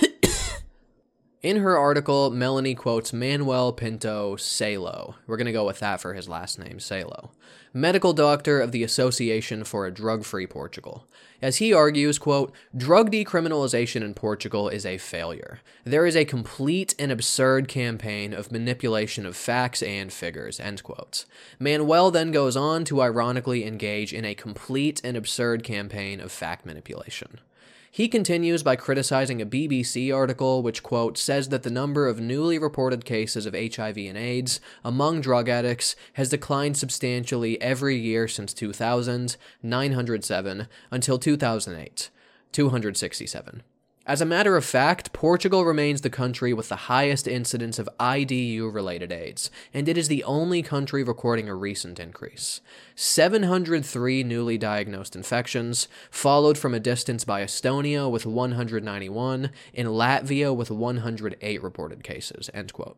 In 1.41 1.55
her 1.57 1.77
article, 1.77 2.31
Melanie 2.31 2.75
quotes 2.75 3.13
Manuel 3.13 3.71
Pinto 3.71 4.35
Salo. 4.35 5.15
We're 5.25 5.37
going 5.37 5.45
to 5.45 5.53
go 5.53 5.65
with 5.65 5.79
that 5.79 6.01
for 6.01 6.13
his 6.13 6.27
last 6.27 6.59
name, 6.59 6.81
Salo, 6.81 7.31
medical 7.73 8.11
doctor 8.11 8.59
of 8.59 8.73
the 8.73 8.83
Association 8.83 9.63
for 9.63 9.85
a 9.85 9.91
Drug-Free 9.91 10.47
Portugal. 10.47 11.07
As 11.41 11.55
he 11.55 11.71
argues, 11.71 12.19
quote, 12.19 12.53
drug 12.75 13.09
decriminalization 13.09 14.01
in 14.01 14.15
Portugal 14.15 14.67
is 14.67 14.85
a 14.85 14.97
failure. 14.97 15.61
There 15.85 16.05
is 16.05 16.17
a 16.17 16.25
complete 16.25 16.93
and 16.99 17.09
absurd 17.09 17.69
campaign 17.69 18.33
of 18.33 18.51
manipulation 18.51 19.25
of 19.25 19.37
facts 19.37 19.81
and 19.81 20.11
figures, 20.11 20.59
end 20.59 20.83
quote. 20.83 21.23
Manuel 21.57 22.11
then 22.11 22.31
goes 22.31 22.57
on 22.57 22.83
to 22.83 23.01
ironically 23.01 23.65
engage 23.65 24.13
in 24.13 24.25
a 24.25 24.35
complete 24.35 24.99
and 25.05 25.15
absurd 25.15 25.63
campaign 25.63 26.19
of 26.19 26.33
fact 26.33 26.65
manipulation. 26.65 27.39
He 27.91 28.07
continues 28.07 28.61
by 28.61 28.75
criticizing 28.75 29.41
a 29.41 29.45
BBC 29.45 30.15
article 30.15 30.61
which, 30.61 30.83
quote, 30.83 31.17
says 31.17 31.49
that 31.49 31.63
the 31.63 31.71
number 31.71 32.07
of 32.07 32.19
newly 32.19 32.59
reported 32.59 33.03
cases 33.03 33.47
of 33.47 33.55
HIV 33.55 33.97
and 33.97 34.17
AIDS 34.17 34.59
among 34.85 35.21
drug 35.21 35.49
addicts 35.49 35.95
has 36.13 36.29
declined 36.29 36.77
substantially 36.77 37.59
every 37.61 37.97
year 37.97 38.27
since 38.27 38.53
2000, 38.53 39.37
907, 39.63 40.67
until 40.91 41.17
2008, 41.17 42.09
267. 42.51 43.63
As 44.09 44.21
a 44.21 44.25
matter 44.25 44.57
of 44.57 44.65
fact, 44.65 45.13
Portugal 45.13 45.65
remains 45.65 46.01
the 46.01 46.09
country 46.09 46.51
with 46.51 46.69
the 46.69 46.89
highest 46.89 47.27
incidence 47.27 47.77
of 47.77 47.87
IDU 47.99 48.73
related 48.73 49.11
AIDS, 49.11 49.51
and 49.71 49.87
it 49.87 49.99
is 49.99 50.07
the 50.07 50.23
only 50.23 50.63
country 50.63 51.03
recording 51.03 51.47
a 51.47 51.53
recent 51.53 51.99
increase. 51.99 52.59
703 52.95 54.23
newly 54.23 54.57
diagnosed 54.57 55.15
infections, 55.15 55.87
followed 56.09 56.57
from 56.57 56.73
a 56.73 56.79
distance 56.79 57.23
by 57.23 57.43
Estonia 57.43 58.09
with 58.09 58.25
191, 58.25 59.51
and 59.75 59.87
Latvia 59.89 60.55
with 60.55 60.71
108 60.71 61.61
reported 61.61 62.03
cases. 62.03 62.49
End 62.51 62.73
quote. 62.73 62.97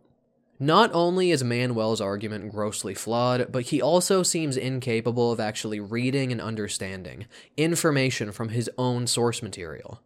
Not 0.61 0.91
only 0.93 1.31
is 1.31 1.43
Manuel's 1.43 1.99
argument 1.99 2.53
grossly 2.53 2.93
flawed, 2.93 3.51
but 3.51 3.63
he 3.63 3.81
also 3.81 4.23
seems 4.23 4.55
incapable 4.55 5.33
of 5.33 5.41
actually 5.41 5.81
reading 5.81 6.31
and 6.31 6.39
understanding 6.39 7.25
information 7.57 8.31
from 8.31 8.47
his 8.47 8.69
own 8.77 9.07
source 9.07 9.43
material. 9.43 9.99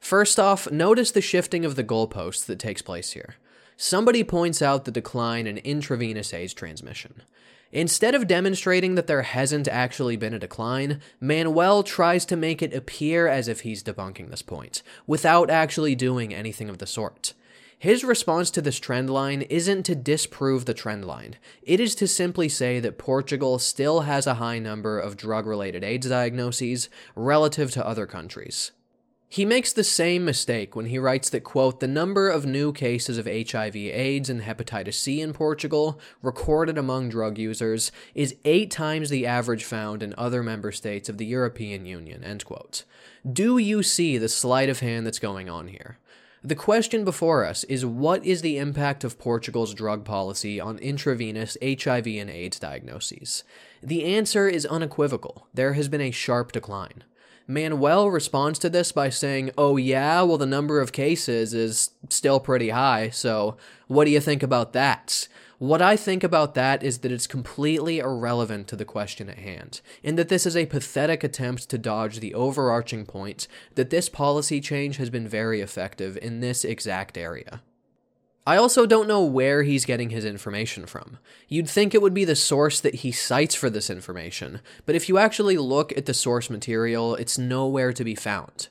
First 0.00 0.38
off, 0.38 0.70
notice 0.70 1.10
the 1.10 1.20
shifting 1.20 1.64
of 1.64 1.76
the 1.76 1.84
goalposts 1.84 2.46
that 2.46 2.58
takes 2.58 2.82
place 2.82 3.12
here. 3.12 3.36
Somebody 3.76 4.24
points 4.24 4.62
out 4.62 4.84
the 4.84 4.90
decline 4.90 5.46
in 5.46 5.58
intravenous 5.58 6.32
AIDS 6.32 6.54
transmission. 6.54 7.22
Instead 7.72 8.14
of 8.14 8.28
demonstrating 8.28 8.94
that 8.94 9.06
there 9.06 9.22
hasn't 9.22 9.68
actually 9.68 10.16
been 10.16 10.32
a 10.32 10.38
decline, 10.38 11.00
Manuel 11.20 11.82
tries 11.82 12.24
to 12.26 12.36
make 12.36 12.62
it 12.62 12.72
appear 12.72 13.26
as 13.26 13.48
if 13.48 13.60
he's 13.60 13.82
debunking 13.82 14.30
this 14.30 14.42
point, 14.42 14.82
without 15.06 15.50
actually 15.50 15.94
doing 15.94 16.32
anything 16.32 16.70
of 16.70 16.78
the 16.78 16.86
sort. 16.86 17.34
His 17.78 18.04
response 18.04 18.50
to 18.52 18.62
this 18.62 18.78
trend 18.78 19.10
line 19.10 19.42
isn't 19.42 19.82
to 19.82 19.94
disprove 19.94 20.64
the 20.64 20.72
trend 20.72 21.04
line. 21.04 21.36
It 21.62 21.78
is 21.78 21.94
to 21.96 22.08
simply 22.08 22.48
say 22.48 22.80
that 22.80 22.96
Portugal 22.96 23.58
still 23.58 24.02
has 24.02 24.26
a 24.26 24.34
high 24.34 24.58
number 24.58 24.98
of 24.98 25.18
drug 25.18 25.44
related 25.44 25.84
AIDS 25.84 26.08
diagnoses 26.08 26.88
relative 27.14 27.70
to 27.72 27.86
other 27.86 28.06
countries. 28.06 28.72
He 29.28 29.44
makes 29.44 29.72
the 29.72 29.84
same 29.84 30.24
mistake 30.24 30.76
when 30.76 30.86
he 30.86 30.98
writes 30.98 31.28
that, 31.30 31.42
quote, 31.42 31.80
the 31.80 31.88
number 31.88 32.28
of 32.28 32.46
new 32.46 32.72
cases 32.72 33.18
of 33.18 33.26
HIV, 33.26 33.74
AIDS, 33.74 34.30
and 34.30 34.42
hepatitis 34.42 34.94
C 34.94 35.20
in 35.20 35.32
Portugal 35.32 36.00
recorded 36.22 36.78
among 36.78 37.08
drug 37.08 37.36
users 37.36 37.90
is 38.14 38.36
eight 38.44 38.70
times 38.70 39.10
the 39.10 39.26
average 39.26 39.64
found 39.64 40.02
in 40.02 40.14
other 40.16 40.42
member 40.44 40.70
states 40.70 41.08
of 41.08 41.18
the 41.18 41.26
European 41.26 41.86
Union, 41.86 42.22
end 42.22 42.44
quote. 42.44 42.84
Do 43.30 43.58
you 43.58 43.82
see 43.82 44.16
the 44.16 44.28
sleight 44.28 44.68
of 44.68 44.78
hand 44.78 45.04
that's 45.04 45.18
going 45.18 45.50
on 45.50 45.68
here? 45.68 45.98
The 46.44 46.54
question 46.54 47.04
before 47.04 47.44
us 47.44 47.64
is 47.64 47.84
what 47.84 48.24
is 48.24 48.40
the 48.40 48.58
impact 48.58 49.02
of 49.02 49.18
Portugal's 49.18 49.74
drug 49.74 50.04
policy 50.04 50.60
on 50.60 50.78
intravenous 50.78 51.58
HIV 51.60 52.06
and 52.06 52.30
AIDS 52.30 52.60
diagnoses? 52.60 53.42
The 53.82 54.04
answer 54.04 54.48
is 54.48 54.64
unequivocal. 54.64 55.48
There 55.52 55.72
has 55.72 55.88
been 55.88 56.00
a 56.00 56.12
sharp 56.12 56.52
decline. 56.52 57.02
Manuel 57.46 58.10
responds 58.10 58.58
to 58.58 58.68
this 58.68 58.90
by 58.90 59.08
saying, 59.08 59.50
Oh, 59.56 59.76
yeah, 59.76 60.22
well, 60.22 60.38
the 60.38 60.46
number 60.46 60.80
of 60.80 60.92
cases 60.92 61.54
is 61.54 61.90
still 62.10 62.40
pretty 62.40 62.70
high, 62.70 63.10
so 63.10 63.56
what 63.86 64.04
do 64.04 64.10
you 64.10 64.20
think 64.20 64.42
about 64.42 64.72
that? 64.72 65.28
What 65.58 65.80
I 65.80 65.96
think 65.96 66.22
about 66.22 66.54
that 66.54 66.82
is 66.82 66.98
that 66.98 67.12
it's 67.12 67.26
completely 67.26 67.98
irrelevant 67.98 68.68
to 68.68 68.76
the 68.76 68.84
question 68.84 69.30
at 69.30 69.38
hand, 69.38 69.80
and 70.04 70.18
that 70.18 70.28
this 70.28 70.44
is 70.44 70.56
a 70.56 70.66
pathetic 70.66 71.24
attempt 71.24 71.70
to 71.70 71.78
dodge 71.78 72.20
the 72.20 72.34
overarching 72.34 73.06
point 73.06 73.48
that 73.74 73.88
this 73.88 74.10
policy 74.10 74.60
change 74.60 74.98
has 74.98 75.08
been 75.08 75.26
very 75.26 75.62
effective 75.62 76.18
in 76.20 76.40
this 76.40 76.62
exact 76.62 77.16
area. 77.16 77.62
I 78.48 78.56
also 78.56 78.86
don't 78.86 79.08
know 79.08 79.24
where 79.24 79.64
he's 79.64 79.84
getting 79.84 80.10
his 80.10 80.24
information 80.24 80.86
from. 80.86 81.18
You'd 81.48 81.68
think 81.68 81.94
it 81.94 82.00
would 82.00 82.14
be 82.14 82.24
the 82.24 82.36
source 82.36 82.78
that 82.80 82.96
he 82.96 83.10
cites 83.10 83.56
for 83.56 83.68
this 83.68 83.90
information, 83.90 84.60
but 84.84 84.94
if 84.94 85.08
you 85.08 85.18
actually 85.18 85.58
look 85.58 85.96
at 85.96 86.06
the 86.06 86.14
source 86.14 86.48
material, 86.48 87.16
it's 87.16 87.38
nowhere 87.38 87.92
to 87.92 88.04
be 88.04 88.14
found. 88.14 88.68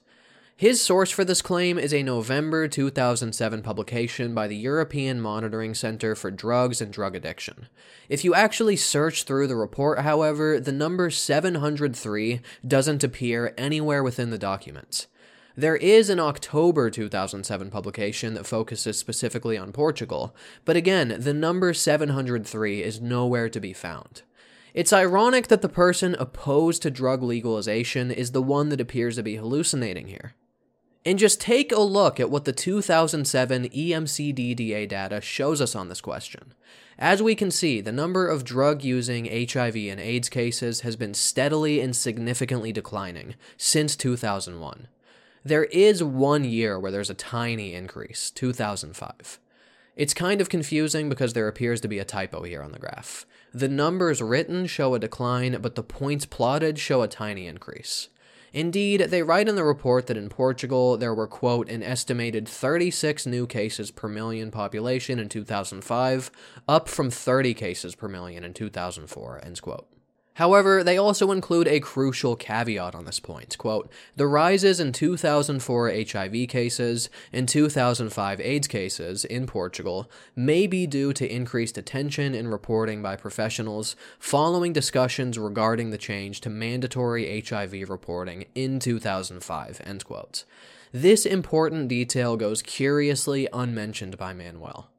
His 0.56 0.82
source 0.82 1.12
for 1.12 1.26
this 1.26 1.42
claim 1.42 1.78
is 1.78 1.94
a 1.94 2.02
November 2.04 2.70
2007 2.70 3.62
publication 3.62 4.34
by 4.34 4.48
the 4.48 4.56
European 4.56 5.20
Monitoring 5.20 5.74
Center 5.74 6.16
for 6.16 6.32
Drugs 6.32 6.80
and 6.80 6.94
Drug 6.94 7.14
Addiction. 7.14 7.68
If 8.08 8.24
you 8.24 8.34
actually 8.34 8.78
search 8.78 9.24
through 9.24 9.48
the 9.48 9.58
report, 9.58 10.00
however, 10.00 10.62
the 10.62 10.72
number 10.72 11.10
703 11.10 12.40
doesn't 12.66 13.04
appear 13.04 13.54
anywhere 13.58 14.02
within 14.02 14.30
the 14.30 14.38
document. 14.38 15.08
There 15.58 15.78
is 15.78 16.10
an 16.10 16.20
October 16.20 16.89
2007 16.89 17.70
publication 17.70 18.34
that 18.34 18.46
focuses 18.46 19.00
specifically 19.00 19.58
on 19.58 19.72
Portugal, 19.72 20.36
but 20.65 20.76
again, 20.76 21.15
the 21.18 21.34
number 21.34 21.74
703 21.74 22.84
is 22.84 23.00
nowhere 23.00 23.48
to 23.48 23.62
be 23.62 23.72
found. 23.72 24.24
It's 24.74 24.91
ironic 24.91 25.48
that 25.48 25.62
the 25.62 25.70
person 25.70 26.13
opposed 26.20 26.82
to 26.82 26.91
drug 26.91 27.24
legalization 27.24 28.12
is 28.12 28.34
the 28.34 28.41
one 28.41 28.68
that 28.68 28.82
appears 28.82 29.15
to 29.15 29.24
be 29.24 29.38
hallucinating 29.38 30.08
here. 30.08 30.34
And 31.06 31.18
just 31.18 31.39
take 31.39 31.72
a 31.72 31.80
look 31.80 32.20
at 32.20 32.30
what 32.30 32.44
the 32.44 32.52
2007 32.52 33.70
EMCDDA 33.70 34.89
data 34.89 35.22
shows 35.22 35.62
us 35.62 35.74
on 35.74 35.88
this 35.88 36.02
question. 36.02 36.54
As 37.00 37.24
we 37.24 37.34
can 37.34 37.50
see, 37.50 37.80
the 37.80 37.94
number 37.94 38.28
of 38.28 38.44
drug 38.44 38.84
using 38.84 39.26
HIV 39.26 39.78
and 39.78 40.02
AIDS 40.02 40.28
cases 40.28 40.82
has 40.82 40.98
been 40.98 41.13
steadily 41.13 41.80
and 41.80 41.96
significantly 41.96 42.74
declining 42.74 43.36
since 43.56 43.96
2001. 43.96 44.89
There 45.48 45.66
is 45.66 46.04
one 46.04 46.44
year 46.44 46.80
where 46.80 46.92
there's 46.92 47.12
a 47.12 47.14
tiny 47.14 47.76
increase, 47.76 48.32
2005. 48.32 49.40
It's 49.96 50.16
kind 50.16 50.42
of 50.42 50.50
confusing 50.50 51.08
because 51.08 51.34
there 51.34 51.48
appears 51.48 51.80
to 51.82 51.88
be 51.88 52.00
a 52.00 52.04
typo 52.04 52.42
here 52.42 52.64
on 52.64 52.72
the 52.72 52.80
graph. 52.80 53.28
The 53.54 53.70
numbers 53.70 54.24
written 54.24 54.66
show 54.66 54.96
a 54.96 55.00
decline, 55.00 55.60
but 55.62 55.76
the 55.76 55.84
points 55.84 56.26
plotted 56.26 56.80
show 56.80 57.04
a 57.04 57.08
tiny 57.08 57.46
increase. 57.46 58.10
Indeed, 58.54 59.02
they 59.02 59.22
write 59.22 59.48
in 59.48 59.56
the 59.56 59.64
report 59.64 60.08
that 60.08 60.18
in 60.18 60.30
Portugal 60.30 60.98
there 60.98 61.14
were, 61.14 61.28
quote, 61.28 61.70
an 61.70 61.84
estimated 61.84 62.48
36 62.48 63.28
new 63.28 63.46
cases 63.46 63.92
per 63.92 64.08
million 64.08 64.50
population 64.50 65.20
in 65.20 65.30
2005, 65.30 66.32
up 66.68 66.90
from 66.90 67.12
30 67.12 67.54
cases 67.54 67.94
per 67.94 68.08
million 68.08 68.44
in 68.44 68.56
2004, 68.56 69.42
ends 69.46 69.60
quote. 69.60 69.88
However, 70.36 70.84
they 70.84 70.98
also 70.98 71.32
include 71.32 71.67
a 71.67 71.80
crucial 71.80 72.36
caveat 72.36 72.93
on 72.93 73.06
this 73.06 73.21
point. 73.21 73.58
Quote, 73.58 73.89
the 74.17 74.28
rises 74.28 74.82
in 74.82 74.91
2004 74.91 75.91
HIV 75.91 76.50
cases 76.50 77.10
and 77.32 77.48
2005 77.48 78.41
AIDS 78.41 78.67
cases 78.67 79.24
in 79.24 79.48
Portugal 79.48 80.12
may 80.36 80.67
be 80.67 80.88
due 80.88 81.13
to 81.13 81.34
increased 81.34 81.78
attention 81.78 82.36
and 82.36 82.52
reporting 82.52 83.02
by 83.02 83.15
professionals 83.15 83.95
following 84.19 84.74
discussions 84.74 85.39
regarding 85.39 85.91
the 85.91 85.98
change 85.98 86.41
to 86.41 86.50
mandatory 86.50 87.41
HIV 87.41 87.89
reporting 87.89 88.45
in 88.54 88.80
2005, 88.80 89.82
end 89.86 90.04
quote. 90.04 90.43
This 90.91 91.26
important 91.26 91.88
detail 91.88 92.36
goes 92.36 92.62
curiously 92.62 93.48
unmentioned 93.54 94.17
by 94.17 94.34
Manuel. 94.34 94.89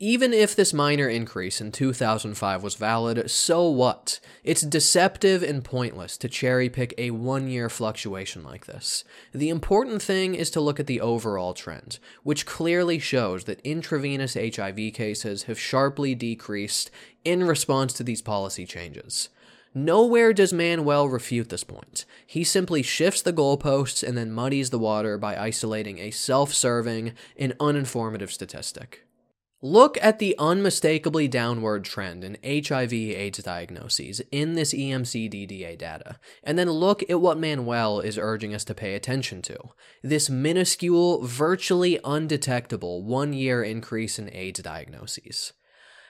Even 0.00 0.32
if 0.32 0.54
this 0.54 0.72
minor 0.72 1.08
increase 1.08 1.60
in 1.60 1.72
2005 1.72 2.62
was 2.62 2.76
valid, 2.76 3.28
so 3.28 3.68
what? 3.68 4.20
It's 4.44 4.62
deceptive 4.62 5.42
and 5.42 5.64
pointless 5.64 6.16
to 6.18 6.28
cherry 6.28 6.68
pick 6.68 6.94
a 6.96 7.10
one 7.10 7.48
year 7.48 7.68
fluctuation 7.68 8.44
like 8.44 8.66
this. 8.66 9.02
The 9.32 9.48
important 9.48 10.00
thing 10.00 10.36
is 10.36 10.50
to 10.50 10.60
look 10.60 10.78
at 10.78 10.86
the 10.86 11.00
overall 11.00 11.52
trend, 11.52 11.98
which 12.22 12.46
clearly 12.46 13.00
shows 13.00 13.44
that 13.44 13.60
intravenous 13.62 14.34
HIV 14.34 14.92
cases 14.94 15.44
have 15.44 15.58
sharply 15.58 16.14
decreased 16.14 16.92
in 17.24 17.42
response 17.42 17.92
to 17.94 18.04
these 18.04 18.22
policy 18.22 18.66
changes. 18.66 19.30
Nowhere 19.74 20.32
does 20.32 20.52
Manuel 20.52 21.08
refute 21.08 21.48
this 21.48 21.64
point. 21.64 22.04
He 22.24 22.44
simply 22.44 22.82
shifts 22.82 23.22
the 23.22 23.32
goalposts 23.32 24.06
and 24.06 24.16
then 24.16 24.30
muddies 24.30 24.70
the 24.70 24.78
water 24.78 25.18
by 25.18 25.36
isolating 25.36 25.98
a 25.98 26.12
self 26.12 26.54
serving 26.54 27.14
and 27.36 27.58
uninformative 27.58 28.30
statistic. 28.30 29.07
Look 29.60 29.98
at 30.00 30.20
the 30.20 30.36
unmistakably 30.38 31.26
downward 31.26 31.84
trend 31.84 32.22
in 32.22 32.36
HIV 32.44 32.92
AIDS 32.92 33.42
diagnoses 33.42 34.22
in 34.30 34.54
this 34.54 34.72
EMCDDA 34.72 35.76
data, 35.76 36.20
and 36.44 36.56
then 36.56 36.70
look 36.70 37.02
at 37.10 37.20
what 37.20 37.40
Manuel 37.40 37.98
is 37.98 38.16
urging 38.18 38.54
us 38.54 38.62
to 38.66 38.74
pay 38.74 38.94
attention 38.94 39.42
to 39.42 39.58
this 40.00 40.30
minuscule, 40.30 41.26
virtually 41.26 41.98
undetectable 42.04 43.02
one 43.02 43.32
year 43.32 43.64
increase 43.64 44.16
in 44.16 44.32
AIDS 44.32 44.60
diagnoses. 44.60 45.54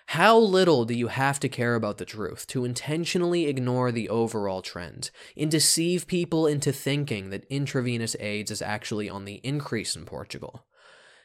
How 0.09 0.37
little 0.37 0.85
do 0.85 0.93
you 0.93 1.09
have 1.09 1.41
to 1.41 1.49
care 1.49 1.75
about 1.75 1.97
the 1.97 2.05
truth 2.05 2.47
to 2.49 2.67
intentionally 2.67 3.47
ignore 3.47 3.91
the 3.91 4.11
overall 4.11 4.61
trend 4.61 5.11
and 5.39 5.51
deceive 5.51 6.07
people 6.07 6.47
into 6.47 6.71
thinking 6.71 7.31
that 7.31 7.47
intravenous 7.49 8.15
AIDS 8.21 8.51
is 8.51 8.61
actually 8.61 9.09
on 9.09 9.25
the 9.25 9.41
increase 9.43 9.97
in 9.97 10.05
Portugal? 10.05 10.67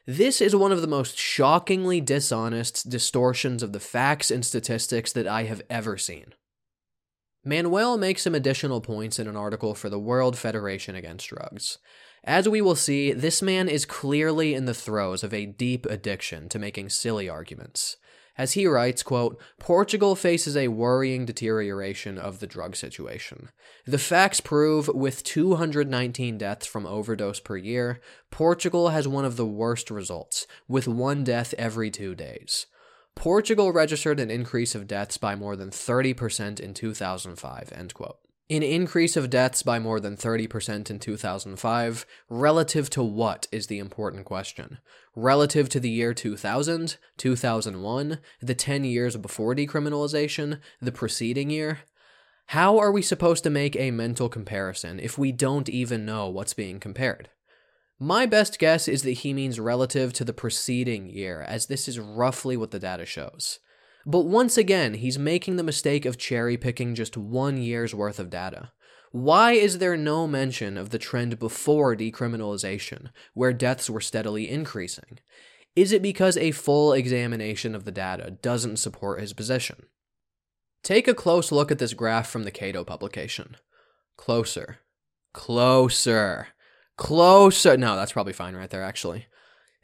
This 0.06 0.42
is 0.42 0.54
one 0.54 0.74
of 0.74 0.82
the 0.82 0.88
most 0.88 1.18
shockingly 1.18 2.02
dishonest 2.02 2.90
distortions 2.90 3.64
of 3.64 3.72
the 3.72 3.80
facts 3.80 4.30
and 4.30 4.46
statistics 4.46 5.14
that 5.14 5.28
I 5.28 5.44
have 5.44 5.62
ever 5.70 5.98
seen. 5.98 6.34
Manuel 7.46 7.98
makes 7.98 8.22
some 8.22 8.36
additional 8.36 8.82
points 8.82 9.18
in 9.18 9.28
an 9.28 9.38
article 9.38 9.76
for 9.76 9.90
the 9.90 10.00
World 10.00 10.38
Federation 10.38 10.96
Against 10.96 11.28
Drugs. 11.28 11.78
As 12.24 12.48
we 12.50 12.62
will 12.62 12.76
see, 12.76 13.14
this 13.14 13.42
man 13.42 13.70
is 13.70 13.86
clearly 13.86 14.54
in 14.54 14.66
the 14.66 14.74
throes 14.74 15.24
of 15.24 15.34
a 15.34 15.46
deep 15.46 15.86
addiction 15.86 16.50
to 16.50 16.60
making 16.60 16.90
silly 16.90 17.30
arguments. 17.30 17.98
As 18.38 18.54
he 18.54 18.66
writes, 18.66 19.04
quote, 19.04 19.40
Portugal 19.60 20.16
faces 20.16 20.58
a 20.58 20.70
worrying 20.70 21.26
deterioration 21.26 22.18
of 22.18 22.40
the 22.40 22.48
drug 22.48 22.76
situation. 22.76 23.50
The 23.86 24.00
facts 24.00 24.40
prove 24.40 24.88
with 24.88 25.24
219 25.24 26.40
deaths 26.40 26.66
from 26.66 26.88
overdose 26.88 27.40
per 27.40 27.58
year, 27.58 28.00
Portugal 28.32 28.90
has 28.90 29.08
one 29.08 29.26
of 29.26 29.38
the 29.38 29.46
worst 29.46 29.92
results, 29.92 30.48
with 30.68 30.88
one 30.88 31.24
death 31.24 31.54
every 31.60 31.92
two 31.92 32.16
days. 32.16 32.66
Portugal 33.16 33.72
registered 33.72 34.20
an 34.20 34.32
increase 34.32 34.74
of 34.74 34.88
deaths 34.88 35.18
by 35.18 35.36
more 35.36 35.56
than 35.56 35.70
30% 35.70 36.60
in 36.60 36.74
2005, 36.74 37.72
end 37.76 37.94
quote. 37.94 38.18
An 38.54 38.62
increase 38.62 39.18
of 39.18 39.32
deaths 39.32 39.64
by 39.64 39.80
more 39.80 40.00
than 40.00 40.16
30% 40.16 40.92
in 40.92 41.00
2005, 41.00 42.06
relative 42.30 42.88
to 42.92 43.02
what 43.02 43.48
is 43.52 43.66
the 43.66 43.80
important 43.80 44.26
question? 44.26 44.78
Relative 45.16 45.68
to 45.70 45.80
the 45.80 45.90
year 45.90 46.14
2000, 46.14 46.98
2001, 47.18 48.20
the 48.42 48.54
10 48.54 48.84
years 48.84 49.18
before 49.18 49.56
decriminalization, 49.56 50.60
the 50.80 50.92
preceding 50.92 51.50
year? 51.50 51.80
How 52.50 52.78
are 52.78 52.92
we 52.92 53.02
supposed 53.02 53.44
to 53.46 53.50
make 53.50 53.76
a 53.76 53.90
mental 53.90 54.30
comparison 54.30 55.00
if 55.00 55.18
we 55.18 55.32
don't 55.32 55.68
even 55.68 56.06
know 56.06 56.30
what's 56.30 56.54
being 56.54 56.80
compared? 56.80 57.32
My 58.00 58.28
best 58.28 58.60
guess 58.60 58.88
is 58.88 59.02
that 59.02 59.14
he 59.14 59.34
means 59.34 59.60
relative 59.60 60.14
to 60.14 60.24
the 60.24 60.32
preceding 60.32 61.10
year, 61.10 61.42
as 61.42 61.66
this 61.66 61.88
is 61.88 61.98
roughly 61.98 62.56
what 62.56 62.70
the 62.70 62.78
data 62.78 63.08
shows. 63.08 63.58
But 64.06 64.26
once 64.26 64.58
again, 64.58 64.96
he's 64.96 65.18
making 65.18 65.56
the 65.56 65.64
mistake 65.64 66.06
of 66.06 66.18
cherry 66.18 66.58
picking 66.58 66.96
just 66.96 67.16
one 67.16 67.58
year's 67.58 67.96
worth 67.96 68.20
of 68.20 68.30
data. 68.30 68.72
Why 69.12 69.52
is 69.52 69.78
there 69.78 69.96
no 69.96 70.28
mention 70.28 70.78
of 70.78 70.90
the 70.90 70.98
trend 70.98 71.38
before 71.40 71.96
decriminalization, 71.96 73.10
where 73.34 73.54
deaths 73.54 73.90
were 73.90 74.02
steadily 74.02 74.50
increasing? 74.50 75.20
Is 75.76 75.92
it 75.92 76.02
because 76.02 76.36
a 76.38 76.52
full 76.52 76.94
examination 76.94 77.76
of 77.76 77.86
the 77.86 77.92
data 77.92 78.32
doesn't 78.32 78.78
support 78.78 79.22
his 79.22 79.34
position? 79.34 79.86
Take 80.84 81.08
a 81.08 81.14
close 81.14 81.52
look 81.52 81.72
at 81.72 81.80
this 81.80 81.94
graph 81.94 82.30
from 82.30 82.44
the 82.44 82.52
Cato 82.52 82.84
publication. 82.84 83.56
Closer. 84.18 84.80
Closer. 85.34 86.50
Closer. 86.98 87.78
No, 87.78 87.96
that's 87.96 88.12
probably 88.12 88.34
fine 88.34 88.56
right 88.56 88.70
there, 88.70 88.84
actually. 88.84 89.28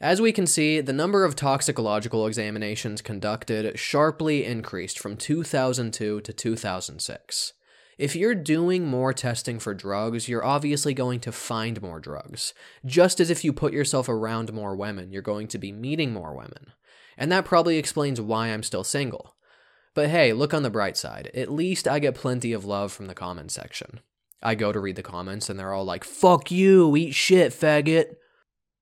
As 0.02 0.22
we 0.22 0.32
can 0.32 0.48
see, 0.48 0.80
the 0.80 0.94
number 0.94 1.26
of 1.26 1.36
toxicological 1.36 2.26
examinations 2.26 3.02
conducted 3.02 3.78
sharply 3.78 4.46
increased 4.46 4.98
from 4.98 5.18
2002 5.18 6.22
to 6.22 6.34
2006. 6.34 7.54
If 7.98 8.16
you're 8.16 8.34
doing 8.34 8.86
more 8.86 9.12
testing 9.12 9.60
for 9.60 9.74
drugs, 9.74 10.30
you're 10.30 10.46
obviously 10.46 10.94
going 10.94 11.20
to 11.20 11.34
find 11.34 11.82
more 11.82 12.00
drugs. 12.00 12.54
Just 12.86 13.20
as 13.20 13.30
if 13.30 13.44
you 13.44 13.52
put 13.52 13.74
yourself 13.74 14.08
around 14.08 14.54
more 14.54 14.74
women, 14.74 15.12
you're 15.12 15.22
going 15.22 15.50
to 15.50 15.58
be 15.58 15.74
meeting 15.74 16.14
more 16.14 16.34
women. 16.34 16.72
And 17.18 17.30
that 17.34 17.44
probably 17.44 17.78
explains 17.78 18.22
why 18.22 18.48
I'm 18.48 18.64
still 18.64 18.86
single. 18.86 19.36
But 19.96 20.08
hey, 20.08 20.32
look 20.32 20.54
on 20.54 20.64
the 20.64 20.70
bright 20.70 20.96
side. 20.96 21.30
At 21.34 21.52
least 21.52 21.90
I 21.90 22.00
get 22.00 22.16
plenty 22.16 22.54
of 22.54 22.64
love 22.64 22.94
from 22.94 23.08
the 23.08 23.14
comments 23.14 23.56
section. 23.56 24.00
I 24.42 24.56
go 24.56 24.72
to 24.72 24.80
read 24.80 24.96
the 24.96 25.04
comments 25.04 25.50
and 25.50 25.60
they're 25.60 25.74
all 25.74 25.84
like, 25.84 26.06
fuck 26.06 26.50
you, 26.52 26.96
eat 26.96 27.16
shit, 27.16 27.52
faggot. 27.52 28.16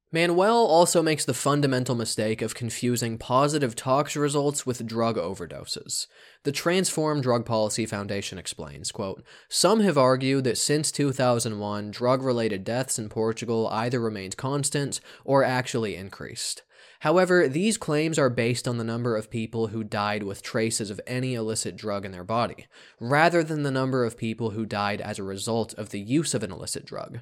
Manuel 0.10 0.66
also 0.66 1.04
makes 1.04 1.26
the 1.26 1.34
fundamental 1.34 1.94
mistake 1.94 2.42
of 2.42 2.56
confusing 2.56 3.18
positive 3.18 3.76
tox 3.76 4.16
results 4.16 4.66
with 4.66 4.88
drug 4.88 5.18
overdoses. 5.18 6.08
The 6.44 6.54
Transform 6.54 7.20
Drug 7.20 7.46
Policy 7.46 7.86
Foundation 7.86 8.38
explains, 8.38 8.90
quote, 8.94 9.22
Some 9.50 9.82
have 9.82 9.98
argued 9.98 10.46
that 10.46 10.58
since 10.58 10.94
2001, 10.94 11.92
drug-related 11.92 12.64
deaths 12.64 12.98
in 12.98 13.10
Portugal 13.10 13.68
either 13.70 14.00
remained 14.00 14.38
constant 14.38 15.02
or 15.26 15.44
actually 15.44 15.98
increased. 15.98 16.64
However, 17.02 17.50
these 17.50 17.78
claims 17.78 18.18
are 18.18 18.30
based 18.30 18.66
on 18.66 18.78
the 18.78 18.86
number 18.86 19.18
of 19.18 19.30
people 19.30 19.68
who 19.68 19.84
died 19.84 20.24
with 20.24 20.42
traces 20.42 20.90
of 20.90 21.02
any 21.06 21.34
illicit 21.34 21.76
drug 21.76 22.06
in 22.06 22.14
their 22.14 22.24
body, 22.24 22.68
rather 23.02 23.44
than 23.44 23.64
the 23.64 23.72
number 23.72 24.06
of 24.06 24.18
people 24.18 24.52
who 24.52 24.66
died 24.66 25.02
as 25.02 25.20
a 25.20 25.24
result 25.24 25.74
of 25.74 25.90
the 25.90 26.00
use 26.00 26.34
of 26.34 26.44
an 26.44 26.52
illicit 26.54 26.86
drug. 26.86 27.20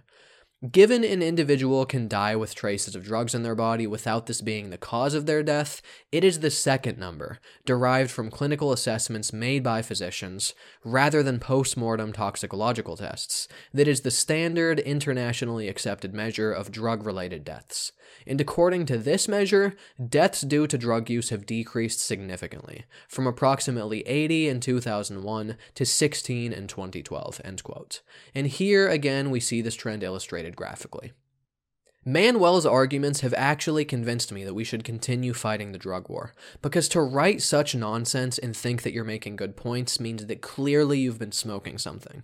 Given 0.71 1.03
an 1.03 1.21
individual 1.21 1.85
can 1.85 2.07
die 2.07 2.35
with 2.37 2.55
traces 2.55 2.95
of 2.95 3.03
drugs 3.03 3.35
in 3.35 3.43
their 3.43 3.55
body 3.55 3.85
without 3.85 4.25
this 4.25 4.39
being 4.39 4.69
the 4.69 4.77
cause 4.77 5.13
of 5.13 5.25
their 5.25 5.43
death, 5.43 5.81
it 6.13 6.23
is 6.23 6.39
the 6.39 6.49
second 6.49 6.97
number, 6.97 7.39
derived 7.65 8.09
from 8.09 8.31
clinical 8.31 8.71
assessments 8.71 9.33
made 9.33 9.63
by 9.63 9.81
physicians, 9.81 10.53
rather 10.81 11.21
than 11.21 11.39
post 11.39 11.75
mortem 11.75 12.13
toxicological 12.13 12.95
tests, 12.95 13.49
that 13.73 13.87
is 13.87 14.01
the 14.01 14.11
standard 14.11 14.79
internationally 14.79 15.67
accepted 15.67 16.13
measure 16.13 16.53
of 16.53 16.71
drug 16.71 17.05
related 17.05 17.43
deaths 17.43 17.91
and 18.27 18.41
according 18.41 18.85
to 18.87 18.97
this 18.97 19.27
measure, 19.27 19.75
deaths 20.09 20.41
due 20.41 20.67
to 20.67 20.77
drug 20.77 21.09
use 21.09 21.29
have 21.29 21.45
decreased 21.45 21.99
significantly, 21.99 22.85
from 23.07 23.27
approximately 23.27 24.01
80 24.01 24.49
in 24.49 24.59
2001 24.59 25.57
to 25.75 25.85
16 25.85 26.53
in 26.53 26.67
2012. 26.67 27.41
End 27.43 27.63
quote. 27.63 28.01
And 28.33 28.47
here 28.47 28.87
again 28.87 29.29
we 29.29 29.39
see 29.39 29.61
this 29.61 29.75
trend 29.75 30.03
illustrated 30.03 30.54
graphically. 30.55 31.13
Manuel's 32.07 32.67
arguments 32.67 33.21
have 33.21 33.33
actually 33.33 33.83
convinced 33.83 34.31
me 34.31 34.43
that 34.43 34.53
we 34.53 34.63
should 34.63 34.83
continue 34.83 35.33
fighting 35.33 35.71
the 35.71 35.79
drug 35.79 36.07
war, 36.07 36.33
because 36.61 36.87
to 36.89 37.01
write 37.01 37.41
such 37.41 37.73
nonsense 37.73 38.37
and 38.37 38.55
think 38.55 38.83
that 38.83 38.93
you're 38.93 39.03
making 39.03 39.35
good 39.35 39.57
points 39.57 39.99
means 39.99 40.27
that 40.27 40.41
clearly 40.41 40.99
you've 40.99 41.17
been 41.17 41.31
smoking 41.31 41.79
something. 41.79 42.23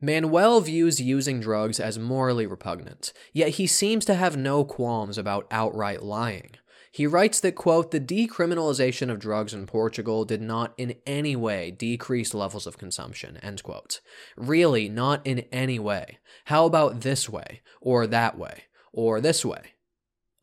Manuel 0.00 0.60
views 0.60 1.00
using 1.00 1.38
drugs 1.38 1.78
as 1.78 2.00
morally 2.00 2.44
repugnant, 2.46 3.12
yet 3.32 3.50
he 3.50 3.68
seems 3.68 4.04
to 4.06 4.14
have 4.14 4.36
no 4.36 4.64
qualms 4.64 5.16
about 5.16 5.46
outright 5.52 6.02
lying. 6.02 6.50
He 6.92 7.06
writes 7.06 7.40
that, 7.40 7.54
quote, 7.54 7.90
the 7.90 7.98
decriminalization 7.98 9.10
of 9.10 9.18
drugs 9.18 9.54
in 9.54 9.66
Portugal 9.66 10.26
did 10.26 10.42
not 10.42 10.74
in 10.76 10.96
any 11.06 11.34
way 11.34 11.70
decrease 11.70 12.34
levels 12.34 12.66
of 12.66 12.76
consumption, 12.76 13.38
end 13.38 13.62
quote. 13.62 14.02
Really, 14.36 14.90
not 14.90 15.26
in 15.26 15.40
any 15.50 15.78
way. 15.78 16.18
How 16.44 16.66
about 16.66 17.00
this 17.00 17.30
way, 17.30 17.62
or 17.80 18.06
that 18.06 18.36
way, 18.36 18.64
or 18.92 19.22
this 19.22 19.42
way? 19.42 19.72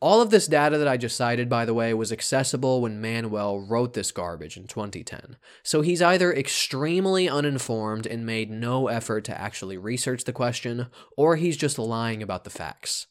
All 0.02 0.22
of 0.22 0.32
this 0.32 0.48
data 0.48 0.80
that 0.80 0.88
I 0.88 0.98
just 0.98 1.16
cited, 1.16 1.50
by 1.50 1.66
the 1.66 1.74
way, 1.76 1.94
was 1.94 2.12
accessible 2.12 2.82
when 2.82 3.00
Manuel 3.00 3.60
wrote 3.60 3.94
this 3.94 4.12
garbage 4.12 4.58
in 4.58 4.66
2010. 4.66 5.38
So 5.62 5.82
he's 5.82 6.02
either 6.02 6.34
extremely 6.34 7.30
uninformed 7.30 8.08
and 8.08 8.26
made 8.26 8.50
no 8.50 8.88
effort 8.88 9.24
to 9.26 9.40
actually 9.40 9.78
research 9.78 10.24
the 10.24 10.34
question, 10.34 10.88
or 11.16 11.36
he's 11.36 11.58
just 11.58 11.78
lying 11.78 12.24
about 12.24 12.44
the 12.44 12.50
facts. 12.50 13.06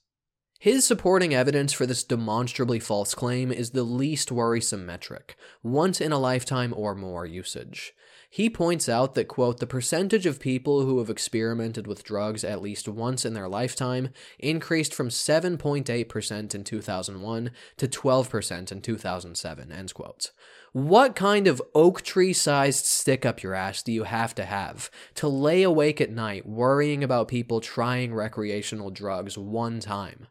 His 0.60 0.84
supporting 0.84 1.32
evidence 1.32 1.72
for 1.72 1.86
this 1.86 2.02
demonstrably 2.02 2.80
false 2.80 3.14
claim 3.14 3.52
is 3.52 3.70
the 3.70 3.84
least 3.84 4.32
worrisome 4.32 4.84
metric 4.84 5.36
once 5.62 6.00
in 6.00 6.10
a 6.10 6.18
lifetime 6.18 6.74
or 6.76 6.96
more 6.96 7.24
usage. 7.24 7.94
He 8.28 8.50
points 8.50 8.88
out 8.88 9.14
that, 9.14 9.28
quote, 9.28 9.60
the 9.60 9.68
percentage 9.68 10.26
of 10.26 10.40
people 10.40 10.82
who 10.82 10.98
have 10.98 11.10
experimented 11.10 11.86
with 11.86 12.02
drugs 12.02 12.42
at 12.42 12.60
least 12.60 12.88
once 12.88 13.24
in 13.24 13.34
their 13.34 13.48
lifetime 13.48 14.08
increased 14.40 14.92
from 14.92 15.10
7.8% 15.10 16.54
in 16.56 16.64
2001 16.64 17.50
to 17.76 17.88
12% 17.88 18.72
in 18.72 18.80
2007, 18.80 19.72
end 19.72 19.94
quote. 19.94 20.32
What 20.72 21.14
kind 21.14 21.46
of 21.46 21.62
oak 21.72 22.02
tree 22.02 22.32
sized 22.32 22.84
stick 22.84 23.24
up 23.24 23.44
your 23.44 23.54
ass 23.54 23.84
do 23.84 23.92
you 23.92 24.02
have 24.02 24.34
to 24.34 24.44
have 24.44 24.90
to 25.14 25.28
lay 25.28 25.62
awake 25.62 26.00
at 26.00 26.10
night 26.10 26.46
worrying 26.46 27.04
about 27.04 27.28
people 27.28 27.60
trying 27.60 28.12
recreational 28.12 28.90
drugs 28.90 29.38
one 29.38 29.78
time? 29.78 30.26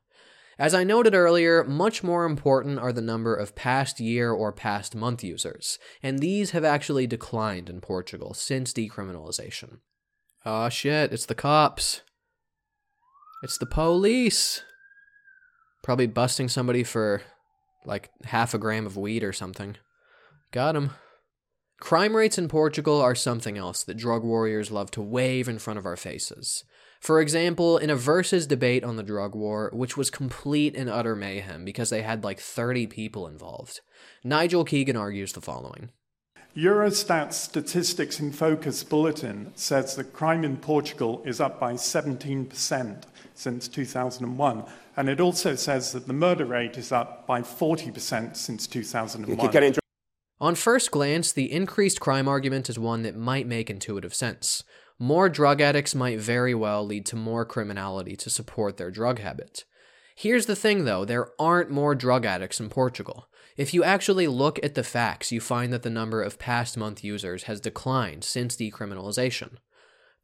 As 0.60 0.74
I 0.74 0.84
noted 0.84 1.14
earlier, 1.14 1.64
much 1.64 2.04
more 2.04 2.26
important 2.26 2.80
are 2.80 2.92
the 2.92 3.02
number 3.02 3.36
of 3.36 3.56
past 3.56 4.00
year 4.00 4.32
or 4.32 4.52
past 4.52 4.96
month 4.96 5.24
users, 5.24 5.78
and 6.02 6.20
these 6.20 6.52
have 6.52 6.64
actually 6.64 7.06
declined 7.06 7.70
in 7.70 7.80
Portugal 7.80 8.34
since 8.34 8.74
decriminalization. 8.74 9.80
Oh 10.46 10.70
shit, 10.70 11.14
it's 11.14 11.28
the 11.28 11.36
cops. 11.36 12.02
It's 13.44 13.60
the 13.60 13.68
police. 13.68 14.64
Probably 15.84 16.08
busting 16.08 16.50
somebody 16.50 16.84
for 16.84 17.22
like 17.86 18.10
half 18.26 18.54
a 18.56 18.58
gram 18.58 18.88
of 18.88 18.98
weed 18.98 19.24
or 19.24 19.34
something. 19.34 19.78
Got 20.52 20.76
him. 20.76 20.92
Crime 21.80 22.16
rates 22.16 22.40
in 22.40 22.48
Portugal 22.48 23.00
are 23.00 23.14
something 23.14 23.58
else 23.58 23.84
that 23.84 23.98
drug 23.98 24.24
warriors 24.24 24.72
love 24.72 24.90
to 24.92 25.02
wave 25.02 25.48
in 25.48 25.60
front 25.60 25.78
of 25.78 25.86
our 25.86 25.96
faces. 25.96 26.64
For 27.00 27.22
example, 27.22 27.78
in 27.78 27.90
a 27.90 27.96
versus 27.96 28.48
debate 28.48 28.84
on 28.84 28.96
the 28.96 29.04
drug 29.04 29.36
war, 29.36 29.70
which 29.74 29.96
was 29.96 30.10
complete 30.10 30.76
and 30.76 30.90
utter 30.90 31.16
mayhem 31.16 31.64
because 31.64 31.90
they 31.90 32.02
had 32.02 32.24
like 32.24 32.40
30 32.40 32.88
people 32.88 33.28
involved, 33.28 33.82
Nigel 34.24 34.64
Keegan 34.64 34.98
argues 34.98 35.34
the 35.34 35.42
following. 35.42 35.90
Eurostat's 36.56 37.38
Statistics 37.38 38.20
in 38.20 38.32
Focus 38.32 38.84
bulletin 38.84 39.52
says 39.54 39.96
that 39.96 40.12
crime 40.12 40.44
in 40.44 40.58
Portugal 40.58 41.22
is 41.24 41.40
up 41.40 41.60
by 41.60 41.74
17% 41.74 43.04
since 43.36 43.68
2001. 43.68 44.64
And 44.96 45.10
it 45.10 45.20
also 45.20 45.54
says 45.54 45.92
that 45.92 46.08
the 46.08 46.14
murder 46.14 46.46
rate 46.46 46.76
is 46.76 46.92
up 46.92 47.28
by 47.28 47.42
40% 47.42 48.36
since 48.36 48.66
2001. 48.66 49.76
On 50.40 50.56
first 50.56 50.90
glance, 50.90 51.32
the 51.32 51.52
increased 51.52 52.00
crime 52.00 52.28
argument 52.28 52.70
is 52.70 52.80
one 52.80 53.04
that 53.04 53.16
might 53.16 53.46
make 53.46 53.70
intuitive 53.70 54.16
sense. 54.16 54.64
More 55.00 55.30
drug 55.30 55.62
addicts 55.62 55.94
might 55.94 56.20
very 56.20 56.56
well 56.56 56.84
lead 56.86 57.06
to 57.08 57.16
more 57.16 57.46
criminality 57.46 58.16
to 58.16 58.30
support 58.30 58.78
their 58.78 58.90
drug 58.90 59.20
habit. 59.20 59.64
Here's 60.16 60.48
the 60.48 60.56
thing 60.56 60.86
though, 60.86 61.06
there 61.06 61.30
aren't 61.40 61.70
more 61.70 61.94
drug 61.94 62.26
addicts 62.26 62.60
in 62.60 62.70
Portugal. 62.70 63.28
If 63.56 63.74
you 63.74 63.84
actually 63.84 64.28
look 64.28 64.60
at 64.64 64.74
the 64.74 64.84
facts, 64.84 65.32
you 65.32 65.40
find 65.40 65.72
that 65.72 65.84
the 65.84 65.92
number 65.92 66.24
of 66.24 66.40
past 66.40 66.78
month 66.78 67.04
users 67.04 67.44
has 67.44 67.60
declined 67.60 68.24
since 68.24 68.56
decriminalization. 68.56 69.58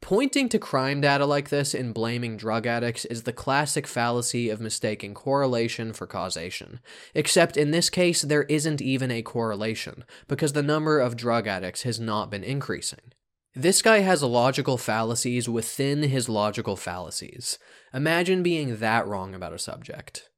Pointing 0.02 0.50
to 0.50 0.60
crime 0.60 1.02
data 1.02 1.26
like 1.26 1.50
this 1.50 1.74
and 1.74 1.94
blaming 1.94 2.36
drug 2.36 2.68
addicts 2.68 3.06
is 3.06 3.24
the 3.24 3.32
classic 3.32 3.88
fallacy 3.88 4.50
of 4.50 4.60
mistaking 4.60 5.14
correlation 5.14 5.94
for 5.94 6.06
causation. 6.06 6.80
Except 7.14 7.56
in 7.56 7.72
this 7.72 7.90
case, 7.90 8.22
there 8.22 8.44
isn't 8.44 8.82
even 8.82 9.12
a 9.12 9.22
correlation, 9.22 10.04
because 10.28 10.54
the 10.54 10.62
number 10.62 11.00
of 11.00 11.16
drug 11.16 11.48
addicts 11.48 11.84
has 11.84 12.00
not 12.02 12.30
been 12.30 12.44
increasing. 12.44 13.14
This 13.56 13.84
guy 13.84 14.00
has 14.00 14.24
logical 14.24 14.80
fallacies 14.80 15.48
within 15.48 16.02
his 16.02 16.28
logical 16.28 16.76
fallacies. 16.76 17.60
Imagine 17.94 18.42
being 18.42 18.78
that 18.78 19.06
wrong 19.06 19.36
about 19.36 19.54
a 19.54 19.60
subject. 19.60 20.30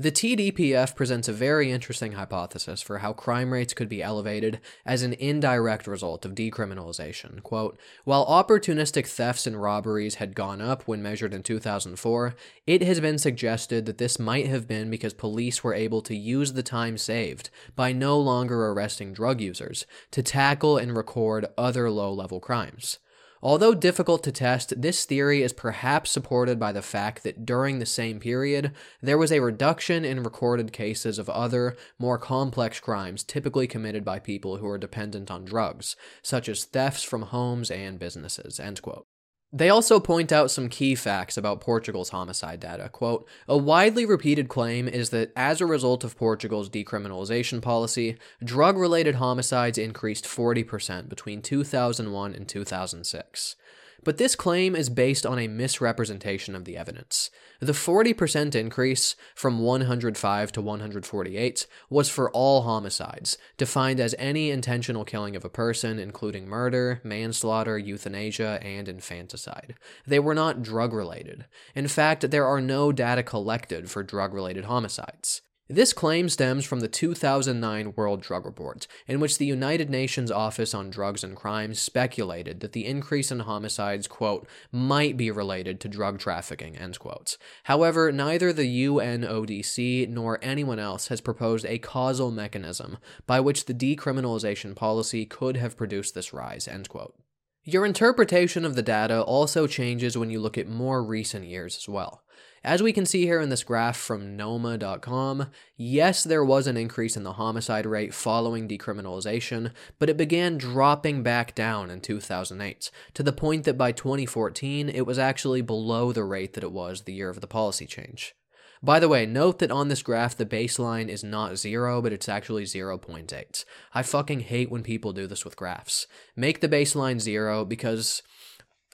The 0.00 0.10
TDPF 0.10 0.96
presents 0.96 1.28
a 1.28 1.32
very 1.34 1.70
interesting 1.70 2.12
hypothesis 2.12 2.80
for 2.80 3.00
how 3.00 3.12
crime 3.12 3.52
rates 3.52 3.74
could 3.74 3.90
be 3.90 4.02
elevated 4.02 4.58
as 4.86 5.02
an 5.02 5.12
indirect 5.12 5.86
result 5.86 6.24
of 6.24 6.34
decriminalization. 6.34 7.42
Quote, 7.42 7.78
While 8.04 8.24
opportunistic 8.24 9.06
thefts 9.06 9.46
and 9.46 9.60
robberies 9.60 10.14
had 10.14 10.34
gone 10.34 10.62
up 10.62 10.84
when 10.84 11.02
measured 11.02 11.34
in 11.34 11.42
2004, 11.42 12.34
it 12.66 12.80
has 12.80 12.98
been 12.98 13.18
suggested 13.18 13.84
that 13.84 13.98
this 13.98 14.18
might 14.18 14.46
have 14.46 14.66
been 14.66 14.88
because 14.88 15.12
police 15.12 15.62
were 15.62 15.74
able 15.74 16.00
to 16.00 16.16
use 16.16 16.54
the 16.54 16.62
time 16.62 16.96
saved 16.96 17.50
by 17.76 17.92
no 17.92 18.18
longer 18.18 18.68
arresting 18.68 19.12
drug 19.12 19.38
users 19.42 19.84
to 20.12 20.22
tackle 20.22 20.78
and 20.78 20.96
record 20.96 21.44
other 21.58 21.90
low 21.90 22.10
level 22.10 22.40
crimes. 22.40 23.00
Although 23.42 23.74
difficult 23.74 24.22
to 24.24 24.32
test, 24.32 24.82
this 24.82 25.06
theory 25.06 25.42
is 25.42 25.54
perhaps 25.54 26.10
supported 26.10 26.58
by 26.58 26.72
the 26.72 26.82
fact 26.82 27.22
that 27.22 27.46
during 27.46 27.78
the 27.78 27.86
same 27.86 28.20
period, 28.20 28.72
there 29.00 29.16
was 29.16 29.32
a 29.32 29.40
reduction 29.40 30.04
in 30.04 30.22
recorded 30.22 30.72
cases 30.72 31.18
of 31.18 31.30
other, 31.30 31.76
more 31.98 32.18
complex 32.18 32.80
crimes 32.80 33.22
typically 33.24 33.66
committed 33.66 34.04
by 34.04 34.18
people 34.18 34.58
who 34.58 34.66
are 34.68 34.78
dependent 34.78 35.30
on 35.30 35.46
drugs, 35.46 35.96
such 36.22 36.48
as 36.48 36.64
thefts 36.64 37.02
from 37.02 37.22
homes 37.22 37.70
and 37.70 37.98
businesses. 37.98 38.60
End 38.60 38.82
quote. 38.82 39.06
They 39.52 39.68
also 39.68 39.98
point 39.98 40.30
out 40.30 40.50
some 40.50 40.68
key 40.68 40.94
facts 40.94 41.36
about 41.36 41.60
Portugal's 41.60 42.10
homicide 42.10 42.60
data. 42.60 42.88
Quote, 42.88 43.26
a 43.48 43.56
widely 43.56 44.06
repeated 44.06 44.48
claim 44.48 44.86
is 44.86 45.10
that 45.10 45.32
as 45.34 45.60
a 45.60 45.66
result 45.66 46.04
of 46.04 46.16
Portugal's 46.16 46.70
decriminalization 46.70 47.60
policy, 47.60 48.16
drug 48.44 48.78
related 48.78 49.16
homicides 49.16 49.76
increased 49.76 50.24
40% 50.24 51.08
between 51.08 51.42
2001 51.42 52.34
and 52.34 52.48
2006. 52.48 53.56
But 54.04 54.16
this 54.16 54.34
claim 54.34 54.74
is 54.74 54.88
based 54.88 55.26
on 55.26 55.38
a 55.38 55.48
misrepresentation 55.48 56.54
of 56.54 56.64
the 56.64 56.76
evidence. 56.76 57.30
The 57.60 57.72
40% 57.72 58.54
increase 58.54 59.16
from 59.34 59.60
105 59.60 60.52
to 60.52 60.62
148 60.62 61.66
was 61.90 62.08
for 62.08 62.30
all 62.30 62.62
homicides, 62.62 63.36
defined 63.56 64.00
as 64.00 64.14
any 64.18 64.50
intentional 64.50 65.04
killing 65.04 65.36
of 65.36 65.44
a 65.44 65.50
person, 65.50 65.98
including 65.98 66.48
murder, 66.48 67.00
manslaughter, 67.04 67.78
euthanasia, 67.78 68.58
and 68.62 68.88
infanticide. 68.88 69.74
They 70.06 70.18
were 70.18 70.34
not 70.34 70.62
drug 70.62 70.94
related. 70.94 71.44
In 71.74 71.88
fact, 71.88 72.30
there 72.30 72.46
are 72.46 72.60
no 72.60 72.92
data 72.92 73.22
collected 73.22 73.90
for 73.90 74.02
drug 74.02 74.32
related 74.32 74.64
homicides. 74.64 75.42
This 75.72 75.92
claim 75.92 76.28
stems 76.28 76.64
from 76.64 76.80
the 76.80 76.88
2009 76.88 77.92
World 77.94 78.22
Drug 78.22 78.44
Report, 78.44 78.88
in 79.06 79.20
which 79.20 79.38
the 79.38 79.46
United 79.46 79.88
Nations 79.88 80.28
Office 80.28 80.74
on 80.74 80.90
Drugs 80.90 81.22
and 81.22 81.36
Crime 81.36 81.74
speculated 81.74 82.58
that 82.58 82.72
the 82.72 82.84
increase 82.84 83.30
in 83.30 83.38
homicides, 83.38 84.08
quote, 84.08 84.48
might 84.72 85.16
be 85.16 85.30
related 85.30 85.78
to 85.78 85.88
drug 85.88 86.18
trafficking, 86.18 86.76
end 86.76 86.98
quotes. 86.98 87.38
However, 87.62 88.10
neither 88.10 88.52
the 88.52 88.84
UNODC 88.84 90.08
nor 90.08 90.40
anyone 90.42 90.80
else 90.80 91.06
has 91.06 91.20
proposed 91.20 91.64
a 91.66 91.78
causal 91.78 92.32
mechanism 92.32 92.98
by 93.28 93.38
which 93.38 93.66
the 93.66 93.74
decriminalization 93.74 94.74
policy 94.74 95.24
could 95.24 95.56
have 95.56 95.76
produced 95.76 96.16
this 96.16 96.32
rise, 96.32 96.66
end 96.66 96.88
quote. 96.88 97.14
Your 97.62 97.86
interpretation 97.86 98.64
of 98.64 98.74
the 98.74 98.82
data 98.82 99.22
also 99.22 99.68
changes 99.68 100.18
when 100.18 100.30
you 100.30 100.40
look 100.40 100.58
at 100.58 100.66
more 100.66 101.04
recent 101.04 101.44
years 101.44 101.76
as 101.76 101.88
well. 101.88 102.24
As 102.62 102.82
we 102.82 102.92
can 102.92 103.06
see 103.06 103.24
here 103.24 103.40
in 103.40 103.48
this 103.48 103.64
graph 103.64 103.96
from 103.96 104.36
Knoema.com, 104.36 105.46
yes, 105.78 106.22
there 106.22 106.44
was 106.44 106.66
an 106.66 106.76
increase 106.76 107.16
in 107.16 107.22
the 107.22 107.32
homicide 107.32 107.86
rate 107.86 108.12
following 108.12 108.68
decriminalization, 108.68 109.72
but 109.98 110.10
it 110.10 110.18
began 110.18 110.58
dropping 110.58 111.22
back 111.22 111.54
down 111.54 111.88
in 111.88 112.02
2008, 112.02 112.90
to 113.14 113.22
the 113.22 113.32
point 113.32 113.64
that 113.64 113.78
by 113.78 113.92
2014 113.92 114.90
it 114.90 115.06
was 115.06 115.18
actually 115.18 115.62
below 115.62 116.12
the 116.12 116.22
rate 116.22 116.52
that 116.52 116.62
it 116.62 116.70
was 116.70 117.02
the 117.02 117.14
year 117.14 117.30
of 117.30 117.40
the 117.40 117.46
policy 117.46 117.86
change. 117.86 118.34
By 118.82 119.00
the 119.00 119.08
way, 119.08 119.24
note 119.24 119.58
that 119.60 119.70
on 119.70 119.88
this 119.88 120.02
graph 120.02 120.36
the 120.36 120.44
baseline 120.44 121.08
is 121.08 121.24
not 121.24 121.56
0, 121.56 122.02
but 122.02 122.12
it's 122.12 122.28
actually 122.28 122.64
0.8. 122.64 123.64
I 123.94 124.02
fucking 124.02 124.40
hate 124.40 124.70
when 124.70 124.82
people 124.82 125.14
do 125.14 125.26
this 125.26 125.46
with 125.46 125.56
graphs. 125.56 126.06
Make 126.36 126.60
the 126.60 126.68
baseline 126.68 127.20
0 127.20 127.64
because 127.64 128.22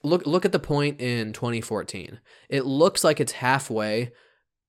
look 0.06 0.26
look 0.26 0.44
at 0.44 0.52
the 0.52 0.58
point 0.58 1.00
in 1.00 1.32
2014. 1.32 2.20
It 2.48 2.64
looks 2.64 3.04
like 3.04 3.20
it's 3.20 3.32
halfway 3.32 4.12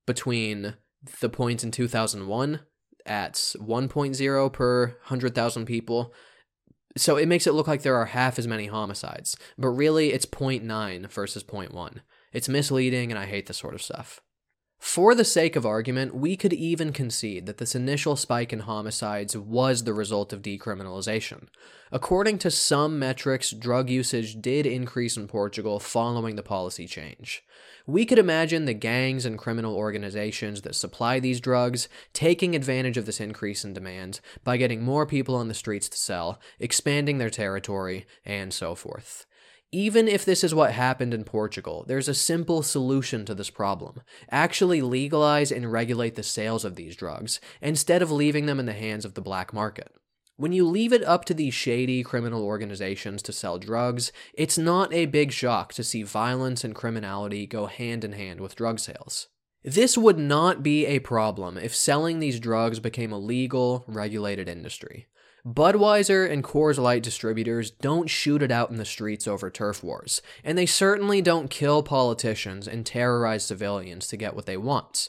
between 0.05 0.75
the 1.21 1.29
point 1.29 1.63
in 1.63 1.71
2001 1.71 2.61
at 3.05 3.33
1.0 3.33 4.53
per 4.53 4.85
100,000 4.87 5.65
people. 5.65 6.13
So 6.97 7.15
it 7.15 7.27
makes 7.27 7.45
it 7.45 7.53
look 7.53 7.67
like 7.67 7.83
there 7.83 7.95
are 7.95 8.07
half 8.07 8.39
as 8.39 8.47
many 8.47 8.65
homicides, 8.65 9.37
but 9.57 9.69
really 9.69 10.11
it's 10.11 10.25
0.9 10.25 11.09
versus 11.11 11.43
0.1. 11.43 11.97
It's 12.33 12.49
misleading 12.49 13.11
and 13.11 13.19
I 13.19 13.25
hate 13.25 13.45
this 13.45 13.57
sort 13.57 13.75
of 13.75 13.81
stuff. 13.81 14.21
For 14.79 15.15
the 15.15 15.25
sake 15.25 15.55
of 15.55 15.65
argument, 15.65 16.15
we 16.15 16.37
could 16.37 16.53
even 16.53 16.93
concede 16.93 17.45
that 17.47 17.57
this 17.57 17.75
initial 17.75 18.15
spike 18.15 18.53
in 18.53 18.59
homicides 18.59 19.35
was 19.35 19.83
the 19.83 19.93
result 19.93 20.31
of 20.31 20.43
decriminalization. 20.43 21.47
According 21.91 22.37
to 22.39 22.51
some 22.51 22.99
metrics, 22.99 23.51
drug 23.51 23.89
usage 23.89 24.39
did 24.39 24.65
increase 24.65 25.17
in 25.17 25.27
Portugal 25.27 25.79
following 25.79 26.35
the 26.35 26.43
policy 26.43 26.85
change. 26.85 27.43
We 27.87 28.05
could 28.05 28.19
imagine 28.19 28.65
the 28.65 28.73
gangs 28.73 29.25
and 29.25 29.37
criminal 29.37 29.75
organizations 29.75 30.61
that 30.61 30.75
supply 30.75 31.19
these 31.19 31.39
drugs 31.39 31.89
taking 32.13 32.55
advantage 32.55 32.97
of 32.97 33.05
this 33.05 33.19
increase 33.19 33.63
in 33.65 33.73
demand 33.73 34.19
by 34.43 34.57
getting 34.57 34.83
more 34.83 35.05
people 35.05 35.35
on 35.35 35.47
the 35.47 35.53
streets 35.53 35.89
to 35.89 35.97
sell, 35.97 36.39
expanding 36.59 37.17
their 37.17 37.29
territory, 37.29 38.05
and 38.25 38.53
so 38.53 38.75
forth. 38.75 39.25
Even 39.73 40.07
if 40.07 40.23
this 40.23 40.45
is 40.45 40.55
what 40.55 40.71
happened 40.71 41.13
in 41.13 41.25
Portugal, 41.25 41.83
there's 41.87 42.07
a 42.07 42.13
simple 42.13 42.63
solution 42.63 43.25
to 43.25 43.35
this 43.35 43.49
problem. 43.49 44.01
Actually 44.31 44.81
legalize 44.81 45.51
and 45.51 45.71
regulate 45.71 46.15
the 46.15 46.23
sales 46.23 46.63
of 46.63 46.75
these 46.75 46.95
drugs, 46.95 47.41
instead 47.61 48.01
of 48.01 48.09
leaving 48.09 48.45
them 48.45 48.61
in 48.61 48.65
the 48.65 48.73
hands 48.73 49.03
of 49.03 49.13
the 49.13 49.21
black 49.21 49.53
market. 49.53 49.91
When 50.37 50.53
you 50.53 50.65
leave 50.65 50.93
it 50.93 51.03
up 51.03 51.25
to 51.25 51.33
these 51.33 51.53
shady 51.53 52.01
criminal 52.01 52.43
organizations 52.43 53.21
to 53.23 53.33
sell 53.33 53.57
drugs, 53.57 54.13
it's 54.33 54.57
not 54.57 54.93
a 54.93 55.07
big 55.07 55.33
shock 55.33 55.73
to 55.73 55.83
see 55.83 56.03
violence 56.03 56.63
and 56.63 56.73
criminality 56.73 57.45
go 57.45 57.65
hand 57.65 58.05
in 58.05 58.13
hand 58.13 58.39
with 58.39 58.55
drug 58.55 58.79
sales. 58.79 59.27
This 59.63 59.97
would 59.97 60.17
not 60.17 60.63
be 60.63 60.85
a 60.85 60.99
problem 60.99 61.57
if 61.57 61.75
selling 61.75 62.19
these 62.19 62.39
drugs 62.39 62.79
became 62.79 63.11
a 63.11 63.19
legal, 63.19 63.83
regulated 63.85 64.47
industry. 64.47 65.07
Budweiser 65.47 66.29
and 66.29 66.43
Coors 66.43 66.77
Light 66.77 67.01
distributors 67.01 67.71
don't 67.71 68.09
shoot 68.09 68.41
it 68.41 68.51
out 68.51 68.69
in 68.69 68.75
the 68.75 68.83
streets 68.83 69.29
over 69.29 69.49
turf 69.49 69.81
wars, 69.81 70.21
and 70.43 70.57
they 70.57 70.65
certainly 70.65 71.21
don't 71.21 71.49
kill 71.49 71.83
politicians 71.83 72.67
and 72.67 72.85
terrorize 72.85 73.45
civilians 73.45 74.07
to 74.07 74.17
get 74.17 74.35
what 74.35 74.45
they 74.45 74.57
want. 74.57 75.07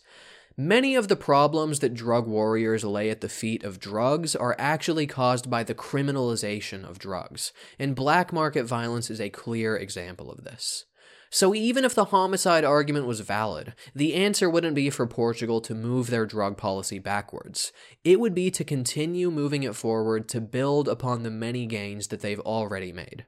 Many 0.57 0.95
of 0.95 1.09
the 1.09 1.17
problems 1.17 1.81
that 1.81 1.95
drug 1.95 2.29
warriors 2.29 2.85
lay 2.85 3.11
at 3.11 3.21
the 3.21 3.29
feet 3.29 3.65
of 3.65 3.81
drugs 3.81 4.37
are 4.37 4.55
actually 4.61 5.09
caused 5.09 5.51
by 5.51 5.65
the 5.65 5.75
criminalization 5.75 6.89
of 6.89 7.01
drugs, 7.01 7.53
and 7.77 7.97
black 7.97 8.33
market 8.33 8.65
violence 8.65 9.11
is 9.11 9.21
a 9.21 9.31
clear 9.31 9.77
example 9.77 10.31
of 10.31 10.45
this. 10.45 10.85
So 11.31 11.55
even 11.55 11.85
if 11.85 11.95
the 11.95 12.07
homicide 12.07 12.65
argument 12.65 13.07
was 13.07 13.21
valid, 13.21 13.75
the 13.95 14.15
answer 14.15 14.49
wouldn't 14.49 14.75
be 14.75 14.91
for 14.91 15.07
Portugal 15.07 15.61
to 15.63 15.75
move 15.75 16.09
their 16.09 16.27
drug 16.27 16.57
policy 16.57 16.99
backwards. 16.99 17.73
It 18.05 18.19
would 18.19 18.35
be 18.35 18.51
to 18.51 18.65
continue 18.65 19.31
moving 19.31 19.63
it 19.63 19.75
forward 19.75 20.29
to 20.31 20.41
build 20.41 20.89
upon 20.89 21.23
the 21.23 21.31
many 21.31 21.67
gains 21.67 22.09
that 22.09 22.21
they've 22.21 22.41
already 22.41 22.93
made. 22.93 23.27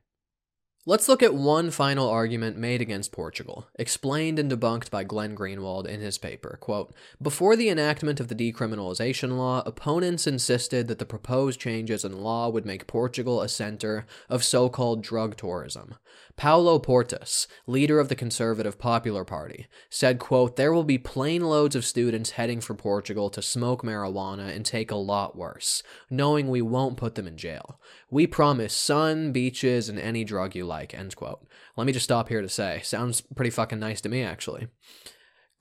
Let's 0.87 1.11
look 1.11 1.23
at 1.23 1.35
one 1.35 1.71
final 1.71 2.09
argument 2.09 2.57
made 2.57 2.81
against 2.81 3.13
Portugal, 3.13 3.69
explained 3.79 4.39
and 4.39 4.51
debunked 4.51 4.91
by 4.91 5.05
Glenn 5.05 5.37
Greenwald 5.37 5.87
in 5.87 6.01
his 6.01 6.17
paper. 6.17 6.57
Quote, 6.59 6.95
Before 7.21 7.55
the 7.55 7.69
enactment 7.69 8.19
of 8.19 8.29
the 8.29 8.35
decriminalization 8.35 9.37
law, 9.37 9.63
opponents 9.67 10.27
insisted 10.27 10.89
that 10.89 10.99
the 10.99 11.05
proposed 11.05 11.61
changes 11.61 12.03
in 12.03 12.23
law 12.23 12.49
would 12.49 12.65
make 12.65 12.87
Portugal 12.87 13.43
a 13.43 13.49
center 13.49 14.07
of 14.31 14.43
so 14.43 14.71
called 14.71 15.03
drug 15.03 15.37
tourism. 15.37 15.97
Paulo 16.37 16.79
Portas, 16.79 17.47
leader 17.67 17.99
of 17.99 18.09
the 18.09 18.15
Conservative 18.15 18.79
Popular 18.79 19.25
Party, 19.25 19.67
said, 19.89 20.19
quote, 20.19 20.57
There 20.57 20.73
will 20.73 20.85
be 20.85 20.99
plane 20.99 21.43
loads 21.43 21.77
of 21.77 21.85
students 21.85 22.31
heading 22.31 22.61
for 22.61 22.75
Portugal 22.75 23.31
to 23.31 23.43
smoke 23.43 23.83
marijuana 23.83 24.55
and 24.55 24.65
take 24.65 24.91
a 24.91 24.97
lot 24.97 25.37
worse, 25.37 25.83
knowing 26.09 26.49
we 26.49 26.63
won't 26.63 26.97
put 26.97 27.15
them 27.15 27.27
in 27.27 27.37
jail. 27.37 27.81
We 28.11 28.27
promise 28.27 28.75
sun, 28.75 29.33
beaches, 29.33 29.89
and 29.89 29.99
any 29.99 30.25
drug 30.25 30.55
you 30.55 30.65
like, 30.65 30.95
end 30.95 31.17
quote. 31.17 31.47
Let 31.77 31.87
me 31.87 31.93
just 31.93 32.05
stop 32.05 32.29
here 32.29 32.43
to 32.43 32.49
say, 32.49 32.81
sounds 32.83 33.21
pretty 33.21 33.51
fucking 33.51 33.79
nice 33.79 34.01
to 34.03 34.09
me, 34.09 34.23
actually. 34.23 34.69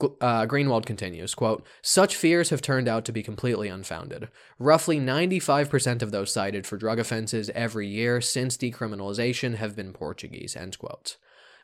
Uh, 0.01 0.45
Greenwald 0.45 0.85
continues, 0.85 1.35
quote, 1.35 1.65
Such 1.81 2.15
fears 2.15 2.51
have 2.51 2.61
turned 2.61 2.87
out 2.87 3.03
to 3.05 3.11
be 3.11 3.21
completely 3.21 3.67
unfounded. 3.67 4.29
Roughly 4.57 4.99
95% 4.99 6.01
of 6.01 6.11
those 6.11 6.31
cited 6.31 6.65
for 6.65 6.77
drug 6.77 6.99
offenses 6.99 7.49
every 7.53 7.87
year 7.87 8.21
since 8.21 8.55
decriminalization 8.55 9.55
have 9.55 9.75
been 9.75 9.91
Portuguese, 9.91 10.55
end 10.55 10.79
quote. 10.79 11.17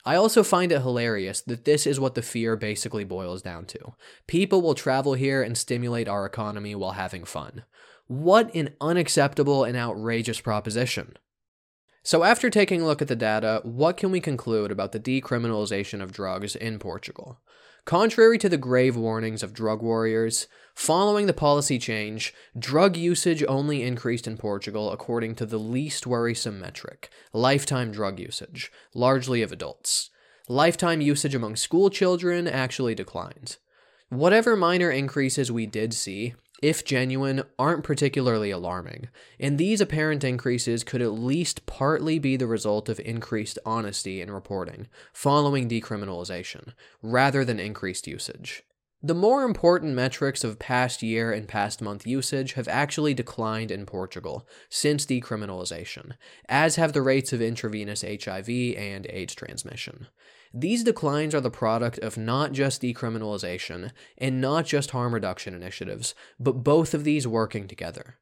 I 0.06 0.16
also 0.16 0.44
find 0.44 0.72
it 0.72 0.82
hilarious 0.82 1.42
that 1.42 1.66
this 1.66 1.88
is 1.88 2.00
what 2.00 2.14
the 2.14 2.22
fear 2.22 2.56
basically 2.56 3.04
boils 3.04 3.42
down 3.42 3.66
to. 3.68 3.96
People 4.28 4.62
will 4.62 4.76
travel 4.76 5.14
here 5.16 5.42
and 5.42 5.58
stimulate 5.58 6.08
our 6.08 6.26
economy 6.26 6.76
while 6.76 6.92
having 6.92 7.24
fun. 7.24 7.64
What 8.08 8.54
an 8.54 8.76
unacceptable 8.80 9.64
and 9.64 9.76
outrageous 9.76 10.42
proposition. 10.42 11.18
So, 12.04 12.24
after 12.24 12.52
taking 12.52 12.82
a 12.82 12.86
look 12.86 13.02
at 13.02 13.08
the 13.08 13.16
data, 13.16 13.62
what 13.64 13.98
can 13.98 14.12
we 14.12 14.20
conclude 14.20 14.72
about 14.72 14.92
the 14.92 15.00
decriminalization 15.00 16.04
of 16.04 16.12
drugs 16.12 16.56
in 16.56 16.78
Portugal? 16.78 17.40
Contrary 17.86 18.40
to 18.40 18.50
the 18.50 18.58
grave 18.58 18.98
warnings 18.98 19.44
of 19.44 19.54
drug 19.54 19.84
warriors, 19.84 20.48
following 20.74 21.28
the 21.28 21.34
policy 21.34 21.78
change, 21.78 22.34
drug 22.58 22.98
usage 22.98 23.44
only 23.48 23.84
increased 23.84 24.26
in 24.26 24.38
Portugal 24.38 24.92
according 24.92 25.36
to 25.36 25.46
the 25.46 25.60
least 25.60 26.08
worrisome 26.08 26.60
metric 26.60 27.12
lifetime 27.32 27.92
drug 27.92 28.20
usage, 28.20 28.72
largely 28.96 29.44
of 29.44 29.52
adults. 29.52 30.10
Lifetime 30.50 31.00
usage 31.00 31.36
among 31.36 31.56
school 31.56 31.92
children 31.92 32.48
actually 32.48 32.96
declined. 32.96 33.58
Whatever 34.10 34.56
minor 34.56 34.90
increases 34.90 35.52
we 35.52 35.68
did 35.68 35.94
see, 35.94 36.34
if 36.62 36.86
genuine, 36.86 37.44
aren't 37.58 37.84
particularly 37.84 38.52
alarming, 38.52 39.10
and 39.40 39.58
these 39.58 39.82
apparent 39.82 40.24
increases 40.24 40.84
could 40.84 41.02
at 41.02 41.14
least 41.14 41.66
partly 41.66 42.20
be 42.20 42.38
the 42.38 42.48
result 42.48 42.90
of 42.90 43.00
increased 43.02 43.60
honesty 43.66 44.22
in 44.22 44.32
reporting 44.32 44.88
following 45.14 45.70
decriminalization, 45.70 46.74
rather 47.02 47.44
than 47.46 47.60
increased 47.60 48.08
usage. 48.08 48.64
The 49.02 49.14
more 49.14 49.44
important 49.44 49.94
metrics 49.94 50.44
of 50.44 50.58
past 50.58 51.04
year 51.04 51.32
and 51.32 51.48
past 51.48 51.82
month 51.82 52.08
usage 52.08 52.54
have 52.54 52.68
actually 52.68 53.14
declined 53.14 53.70
in 53.70 53.86
Portugal 53.86 54.48
since 54.68 55.06
decriminalization, 55.06 56.14
as 56.50 56.78
have 56.78 56.94
the 56.94 57.04
rates 57.04 57.32
of 57.32 57.42
intravenous 57.42 58.02
HIV 58.02 58.50
and 58.50 59.06
AIDS 59.10 59.36
transmission. 59.36 60.08
These 60.58 60.86
declines 60.86 61.36
are 61.36 61.42
the 61.42 61.52
product 61.52 62.00
of 62.00 62.18
not 62.18 62.54
just 62.54 62.82
decriminalization 62.82 63.92
and 64.18 64.40
not 64.40 64.66
just 64.66 64.92
harm 64.92 65.14
reduction 65.14 65.54
initiatives, 65.54 66.16
but 66.40 66.64
both 66.64 66.94
of 66.94 67.04
these 67.04 67.28
working 67.28 67.68
together. 67.68 68.20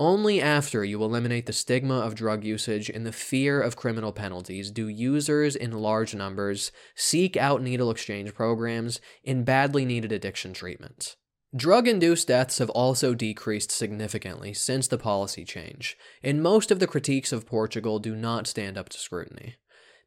Only 0.00 0.40
after 0.40 0.82
you 0.82 1.04
eliminate 1.04 1.44
the 1.44 1.52
stigma 1.52 1.98
of 1.98 2.14
drug 2.14 2.42
usage 2.42 2.88
and 2.88 3.04
the 3.04 3.12
fear 3.12 3.60
of 3.60 3.76
criminal 3.76 4.12
penalties 4.12 4.70
do 4.70 4.88
users 4.88 5.54
in 5.54 5.72
large 5.72 6.14
numbers 6.14 6.72
seek 6.94 7.36
out 7.36 7.60
needle 7.60 7.90
exchange 7.90 8.32
programs 8.32 8.98
and 9.22 9.44
badly 9.44 9.84
needed 9.84 10.10
addiction 10.10 10.54
treatment. 10.54 11.16
Drug 11.54 11.86
induced 11.86 12.28
deaths 12.28 12.58
have 12.58 12.70
also 12.70 13.14
decreased 13.14 13.70
significantly 13.70 14.54
since 14.54 14.88
the 14.88 14.98
policy 14.98 15.44
change, 15.44 15.98
and 16.22 16.42
most 16.42 16.70
of 16.70 16.78
the 16.78 16.86
critiques 16.86 17.30
of 17.30 17.46
Portugal 17.46 17.98
do 17.98 18.16
not 18.16 18.46
stand 18.46 18.78
up 18.78 18.88
to 18.88 18.98
scrutiny. 18.98 19.56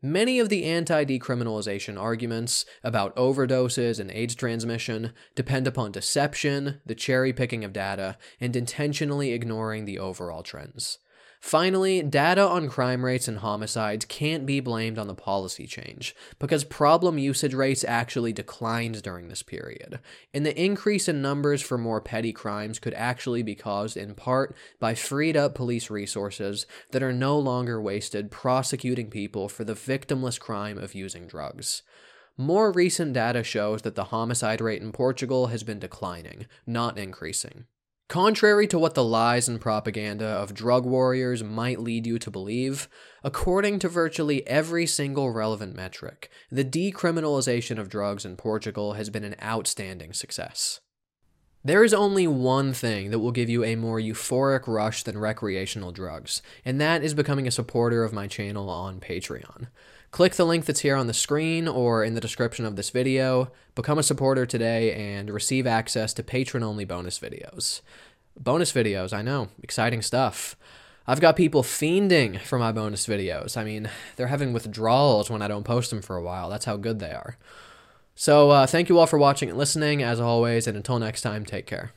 Many 0.01 0.39
of 0.39 0.49
the 0.49 0.65
anti 0.65 1.05
decriminalization 1.05 1.99
arguments 1.99 2.65
about 2.83 3.15
overdoses 3.15 3.99
and 3.99 4.11
AIDS 4.11 4.35
transmission 4.35 5.13
depend 5.33 5.65
upon 5.65 5.91
deception, 5.91 6.81
the 6.85 6.93
cherry 6.93 7.33
picking 7.33 7.63
of 7.63 7.73
data, 7.73 8.17
and 8.39 8.55
intentionally 8.55 9.33
ignoring 9.33 9.85
the 9.85 9.97
overall 9.97 10.43
trends. 10.43 10.99
Finally, 11.47 12.01
data 12.01 12.45
on 12.45 12.67
crime 12.67 13.05
rates 13.05 13.25
and 13.29 13.37
homicides 13.37 14.03
can't 14.03 14.45
be 14.45 14.59
blamed 14.59 14.99
on 14.99 15.07
the 15.07 15.15
policy 15.15 15.65
change, 15.65 16.13
because 16.39 16.65
problem 16.65 17.17
usage 17.17 17.53
rates 17.53 17.85
actually 17.85 18.33
declined 18.33 19.01
during 19.01 19.29
this 19.29 19.43
period, 19.43 19.97
and 20.33 20.45
the 20.45 20.61
increase 20.61 21.07
in 21.07 21.21
numbers 21.21 21.61
for 21.61 21.77
more 21.77 22.01
petty 22.01 22.33
crimes 22.33 22.79
could 22.79 22.93
actually 22.95 23.43
be 23.43 23.55
caused 23.55 23.95
in 23.95 24.13
part 24.13 24.57
by 24.81 24.93
freed 24.93 25.37
up 25.37 25.55
police 25.55 25.89
resources 25.89 26.65
that 26.91 27.01
are 27.01 27.13
no 27.13 27.39
longer 27.39 27.81
wasted 27.81 28.29
prosecuting 28.29 29.09
people 29.09 29.47
for 29.47 29.63
the 29.63 29.73
victimless 29.73 30.37
crime 30.37 30.77
of 30.77 30.93
using 30.93 31.27
drugs. 31.27 31.81
More 32.35 32.73
recent 32.73 33.13
data 33.13 33.41
shows 33.41 33.83
that 33.83 33.95
the 33.95 34.11
homicide 34.11 34.59
rate 34.59 34.81
in 34.81 34.91
Portugal 34.91 35.47
has 35.47 35.63
been 35.63 35.79
declining, 35.79 36.45
not 36.65 36.97
increasing. 36.97 37.67
Contrary 38.07 38.65
to 38.67 38.79
what 38.79 38.93
the 38.93 39.03
lies 39.03 39.49
and 39.49 39.59
propaganda 39.59 40.25
of 40.25 40.53
drug 40.53 40.85
warriors 40.85 41.43
might 41.43 41.81
lead 41.81 42.07
you 42.07 42.17
to 42.17 42.31
believe, 42.31 42.87
according 43.21 43.79
to 43.79 43.89
virtually 43.89 44.47
every 44.47 44.85
single 44.85 45.29
relevant 45.31 45.75
metric, 45.75 46.29
the 46.49 46.63
decriminalization 46.63 47.77
of 47.77 47.89
drugs 47.89 48.23
in 48.23 48.37
Portugal 48.37 48.93
has 48.93 49.09
been 49.09 49.25
an 49.25 49.35
outstanding 49.43 50.13
success. 50.13 50.79
There 51.65 51.83
is 51.83 51.93
only 51.93 52.27
one 52.27 52.71
thing 52.71 53.11
that 53.11 53.19
will 53.19 53.33
give 53.33 53.49
you 53.49 53.65
a 53.65 53.75
more 53.75 53.99
euphoric 53.99 54.67
rush 54.67 55.03
than 55.03 55.17
recreational 55.17 55.91
drugs, 55.91 56.41
and 56.63 56.79
that 56.79 57.03
is 57.03 57.13
becoming 57.13 57.45
a 57.45 57.51
supporter 57.51 58.05
of 58.05 58.13
my 58.13 58.25
channel 58.25 58.69
on 58.69 59.01
Patreon. 59.01 59.67
Click 60.17 60.33
the 60.33 60.45
link 60.47 60.65
that's 60.65 60.79
here 60.79 60.95
on 60.95 61.05
the 61.05 61.13
screen 61.13 61.67
or 61.67 62.03
in 62.03 62.15
the 62.15 62.19
description 62.19 62.65
of 62.65 62.75
this 62.75 62.89
video, 62.89 63.51
become 63.75 63.99
a 63.99 64.03
supporter 64.03 64.47
today, 64.47 64.91
and 64.91 65.29
receive 65.29 65.67
access 65.67 66.11
to 66.11 66.23
patron 66.23 66.63
only 66.63 66.85
bonus 66.85 67.19
videos. 67.19 67.81
Bonus 68.35 68.71
videos, 68.71 69.13
I 69.13 69.21
know, 69.21 69.49
exciting 69.61 70.01
stuff. 70.01 70.55
I've 71.05 71.21
got 71.21 71.35
people 71.35 71.61
fiending 71.61 72.41
for 72.41 72.57
my 72.57 72.71
bonus 72.71 73.05
videos. 73.05 73.55
I 73.55 73.63
mean, 73.63 73.91
they're 74.15 74.25
having 74.25 74.53
withdrawals 74.53 75.29
when 75.29 75.43
I 75.43 75.47
don't 75.47 75.65
post 75.65 75.91
them 75.91 76.01
for 76.01 76.15
a 76.15 76.23
while. 76.23 76.49
That's 76.49 76.65
how 76.65 76.77
good 76.77 76.97
they 76.97 77.11
are. 77.11 77.37
So 78.15 78.49
uh, 78.49 78.65
thank 78.65 78.89
you 78.89 78.97
all 78.97 79.05
for 79.05 79.19
watching 79.19 79.49
and 79.49 79.57
listening, 79.59 80.01
as 80.01 80.19
always, 80.19 80.65
and 80.65 80.75
until 80.75 80.97
next 80.97 81.21
time, 81.21 81.45
take 81.45 81.67
care. 81.67 81.91